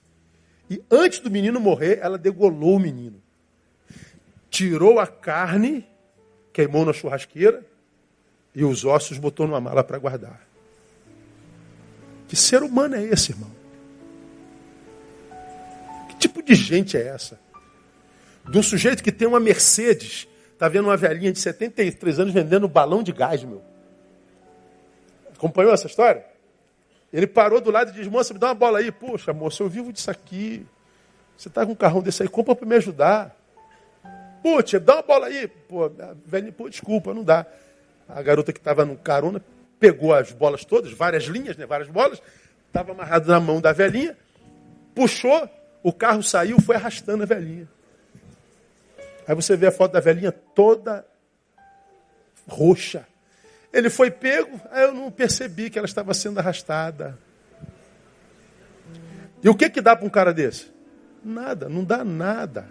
[0.69, 3.21] e antes do menino morrer, ela degolou o menino.
[4.49, 5.85] Tirou a carne,
[6.51, 7.63] queimou na churrasqueira
[8.53, 10.44] e os ossos botou numa mala para guardar.
[12.27, 13.51] Que ser humano é esse, irmão?
[16.09, 17.39] Que tipo de gente é essa?
[18.47, 22.67] De um sujeito que tem uma Mercedes, está vendo uma velhinha de 73 anos vendendo
[22.67, 23.61] balão de gás, meu.
[25.33, 26.25] Acompanhou essa história?
[27.11, 28.91] Ele parou do lado e disse, moça, me dá uma bola aí.
[28.91, 30.65] Poxa, moça, eu vivo disso aqui.
[31.37, 33.35] Você está com um carrão desse aí, compra para me ajudar.
[34.41, 35.47] Putz, dá uma bola aí.
[35.47, 35.91] Pô,
[36.25, 37.45] velhinha, pô, desculpa, não dá.
[38.07, 39.41] A garota que estava no carona
[39.85, 42.19] pegou as bolas todas, várias linhas, né, várias bolas,
[42.65, 44.17] estava amarrado na mão da velhinha,
[44.95, 45.47] puxou,
[45.83, 47.69] o carro saiu, foi arrastando a velhinha.
[49.27, 51.05] Aí você vê a foto da velhinha toda
[52.47, 53.05] roxa.
[53.71, 57.15] Ele foi pego, aí eu não percebi que ela estava sendo arrastada.
[59.43, 60.71] E o que que dá para um cara desse?
[61.23, 62.67] Nada, não dá nada.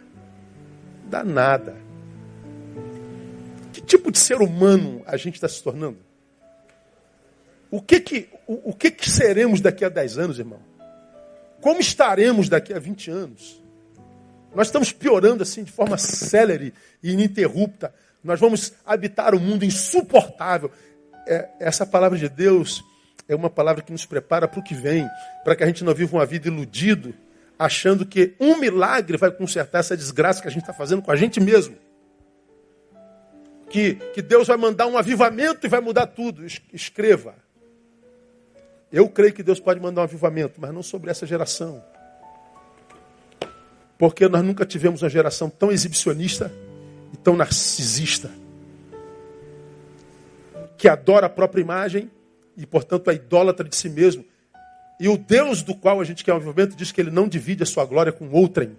[1.05, 1.77] Não dá nada.
[3.73, 6.04] Que tipo de ser humano a gente está se tornando?
[7.71, 10.61] O que que, o, o que que seremos daqui a 10 anos, irmão?
[11.61, 13.63] Como estaremos daqui a 20 anos?
[14.55, 17.93] Nós estamos piorando assim de forma célere e ininterrupta.
[18.23, 20.71] Nós vamos habitar um mundo insuportável.
[21.27, 22.85] É, essa palavra de Deus
[23.29, 25.09] é uma palavra que nos prepara para o que vem,
[25.43, 27.15] para que a gente não viva uma vida iludido,
[27.59, 31.17] achando que um milagre vai consertar essa desgraça que a gente está fazendo com a
[31.17, 31.77] gente mesmo.
[33.69, 36.45] Que, que Deus vai mandar um avivamento e vai mudar tudo.
[36.73, 37.35] Escreva.
[38.95, 41.83] Eu creio que Deus pode mandar um avivamento, mas não sobre essa geração.
[43.99, 46.53] Porque nós nunca tivemos uma geração tão exibicionista
[47.13, 48.31] e tão narcisista.
[50.79, 52.09] Que adora a própria imagem
[52.57, 54.25] e, portanto, é idólatra de si mesmo.
[55.01, 57.65] E o Deus do qual a gente quer um avivamento diz que ele não divide
[57.65, 58.77] a sua glória com outrem.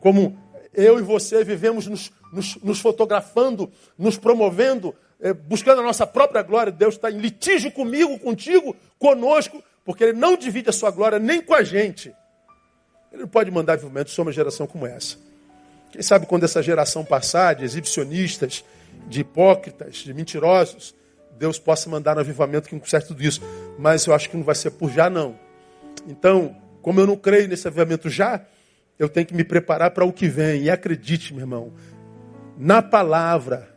[0.00, 0.38] Como
[0.72, 6.42] eu e você vivemos nos, nos, nos fotografando, nos promovendo, é, buscando a nossa própria
[6.42, 6.72] glória.
[6.72, 11.40] Deus está em litígio comigo, contigo, conosco, porque Ele não divide a sua glória nem
[11.40, 12.12] com a gente.
[13.12, 15.16] Ele não pode mandar avivamento sobre uma geração como essa.
[15.90, 18.64] Quem sabe quando essa geração passar de exibicionistas,
[19.08, 20.94] de hipócritas, de mentirosos,
[21.36, 23.40] Deus possa mandar um avivamento que conserte tudo isso.
[23.78, 25.36] Mas eu acho que não vai ser por já, não.
[26.06, 28.44] Então, como eu não creio nesse avivamento já,
[28.98, 30.62] eu tenho que me preparar para o que vem.
[30.62, 31.72] E acredite, meu irmão,
[32.56, 33.69] na palavra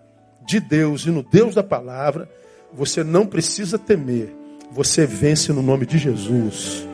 [0.45, 2.29] de Deus e no Deus da palavra,
[2.71, 4.33] você não precisa temer.
[4.71, 6.87] Você vence no nome de Jesus.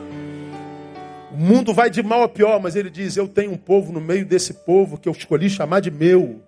[1.32, 4.00] O mundo vai de mal a pior, mas ele diz: Eu tenho um povo no
[4.00, 6.42] meio desse povo que eu escolhi chamar de meu.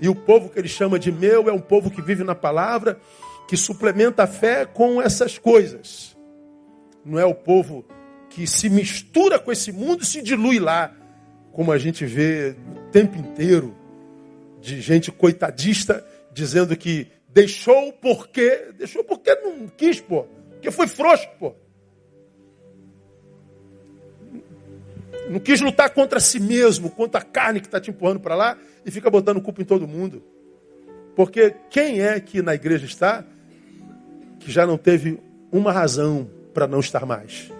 [0.00, 2.98] E o povo que ele chama de meu é um povo que vive na palavra,
[3.48, 6.16] que suplementa a fé com essas coisas.
[7.04, 7.84] Não é o povo
[8.30, 10.92] que se mistura com esse mundo e se dilui lá,
[11.52, 13.74] como a gente vê o tempo inteiro,
[14.60, 18.72] de gente coitadista dizendo que deixou porque.
[18.76, 20.24] Deixou porque não quis, pô.
[20.50, 21.54] Porque foi frouxo, pô.
[25.28, 28.58] Não quis lutar contra si mesmo, contra a carne que está te empurrando para lá
[28.84, 30.22] e fica botando culpa em todo mundo.
[31.14, 33.24] Porque quem é que na igreja está
[34.40, 35.18] que já não teve
[35.52, 37.50] uma razão para não estar mais?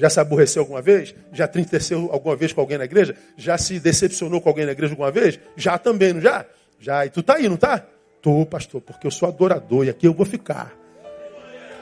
[0.00, 1.14] Já se aborreceu alguma vez?
[1.30, 3.14] Já trinteceu alguma vez com alguém na igreja?
[3.36, 5.38] Já se decepcionou com alguém na igreja alguma vez?
[5.56, 6.46] Já também, não já?
[6.78, 7.04] Já.
[7.04, 7.84] E tu tá aí, não tá?
[8.22, 10.74] Tô, pastor, porque eu sou adorador e aqui eu vou ficar.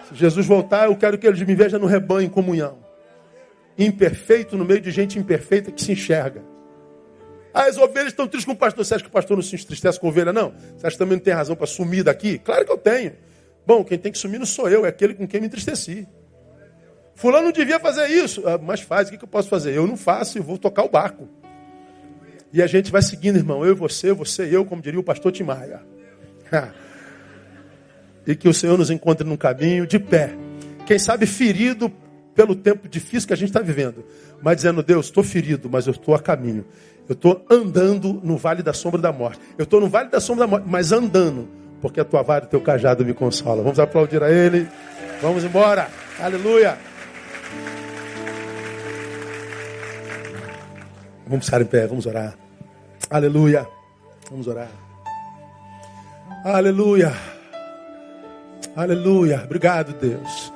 [0.08, 2.88] Se Jesus voltar, eu quero que ele me veja no rebanho em comunhão
[3.78, 6.42] imperfeito no meio de gente imperfeita que se enxerga.
[7.54, 8.84] Ah, as ovelhas estão tristes com o pastor.
[8.84, 10.52] Você acha que o pastor não se entristece com ovelha, não?
[10.76, 12.38] Você acha que também não tem razão para sumir daqui?
[12.38, 13.12] Claro que eu tenho.
[13.64, 16.06] Bom, quem tem que sumir não sou eu, é aquele com quem me entristeci.
[17.18, 18.44] Fulano devia fazer isso.
[18.46, 19.74] Ah, mas faz, o que eu posso fazer?
[19.74, 21.28] Eu não faço, eu vou tocar o barco.
[22.52, 23.66] E a gente vai seguindo, irmão.
[23.66, 25.82] Eu e você, você e eu, como diria o pastor Timaia.
[28.24, 30.32] e que o Senhor nos encontre num caminho de pé.
[30.86, 31.92] Quem sabe ferido
[32.36, 34.04] pelo tempo difícil que a gente está vivendo,
[34.40, 36.64] mas dizendo, Deus, estou ferido, mas eu estou a caminho.
[37.08, 39.40] Eu estou andando no vale da sombra da morte.
[39.58, 41.48] Eu estou no vale da sombra da morte, mas andando,
[41.80, 43.60] porque a tua vara e o teu cajado me consola.
[43.60, 44.68] Vamos aplaudir a Ele.
[45.20, 45.88] Vamos embora.
[46.20, 46.78] Aleluia.
[51.28, 52.34] Vamos estar em pé, vamos orar.
[53.10, 53.68] Aleluia.
[54.30, 54.70] Vamos orar.
[56.42, 57.12] Aleluia.
[58.74, 59.42] Aleluia.
[59.44, 60.50] Obrigado, Deus.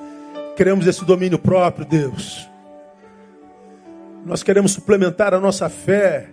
[0.57, 2.49] Queremos esse domínio próprio, Deus.
[4.25, 6.29] Nós queremos suplementar a nossa fé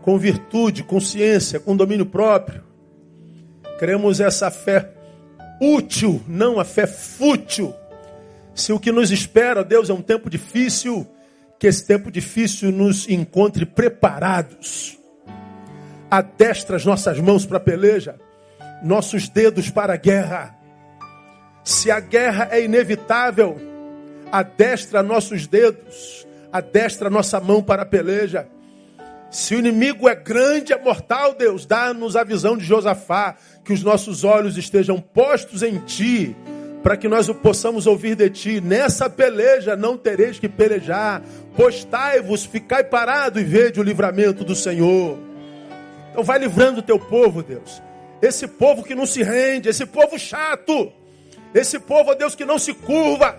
[0.00, 2.62] com virtude, com ciência, com domínio próprio.
[3.78, 4.92] Queremos essa fé
[5.60, 7.74] útil, não a fé fútil.
[8.54, 11.06] Se o que nos espera, Deus, é um tempo difícil,
[11.64, 14.98] que esse tempo difícil nos encontre preparados.
[16.10, 18.16] Adestra as nossas mãos para a peleja,
[18.82, 20.54] nossos dedos para a guerra.
[21.64, 23.56] Se a guerra é inevitável,
[24.30, 28.46] adestra nossos dedos, adestra nossa mão para a peleja.
[29.30, 33.82] Se o inimigo é grande, é mortal, Deus, dá-nos a visão de Josafá, que os
[33.82, 36.36] nossos olhos estejam postos em Ti,
[36.84, 38.60] para que nós o possamos ouvir de Ti.
[38.60, 41.22] Nessa peleja não tereis que pelejar,
[41.56, 45.18] postai-vos, ficai parado e vede o livramento do Senhor.
[46.10, 47.82] Então vai livrando o teu povo, Deus.
[48.20, 50.92] Esse povo que não se rende, esse povo chato,
[51.54, 53.38] esse povo, Deus, que não se curva,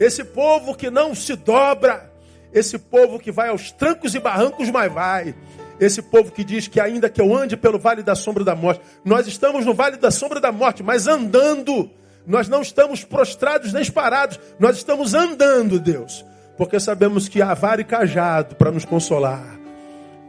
[0.00, 2.10] esse povo que não se dobra,
[2.54, 5.34] esse povo que vai aos trancos e barrancos, mas vai.
[5.78, 8.80] Esse povo que diz que ainda que eu ande pelo vale da sombra da morte,
[9.04, 11.90] nós estamos no vale da sombra da morte, mas andando.
[12.26, 16.24] Nós não estamos prostrados nem parados, nós estamos andando, Deus,
[16.56, 19.58] porque sabemos que há vara e cajado para nos consolar.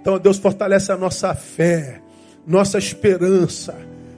[0.01, 2.01] Então, Deus fortalece a nossa fé,
[2.45, 3.73] nossa esperança.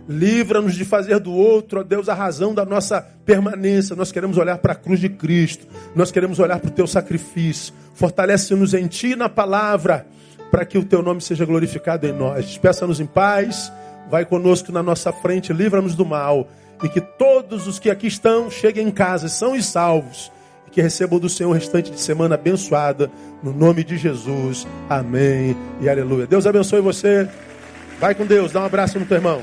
[0.08, 3.96] Livra-nos de fazer do outro, ó Deus, a razão da nossa permanência.
[3.96, 5.68] Nós queremos olhar para a cruz de Cristo.
[5.96, 7.74] Nós queremos olhar para o teu sacrifício.
[7.96, 10.06] Fortalece-nos em ti e na palavra,
[10.52, 12.46] para que o teu nome seja glorificado em nós.
[12.46, 13.72] Despeça-nos em paz,
[14.10, 16.48] vai conosco na nossa frente, livra-nos do mal.
[16.84, 20.32] E que todos os que aqui estão cheguem em casa, são e salvos.
[20.68, 23.12] E que recebam do Senhor o restante de semana abençoada.
[23.42, 24.68] No nome de Jesus.
[24.90, 26.28] Amém e aleluia.
[26.28, 27.28] Deus abençoe você.
[28.00, 28.52] Vai com Deus.
[28.52, 29.42] Dá um abraço no teu irmão.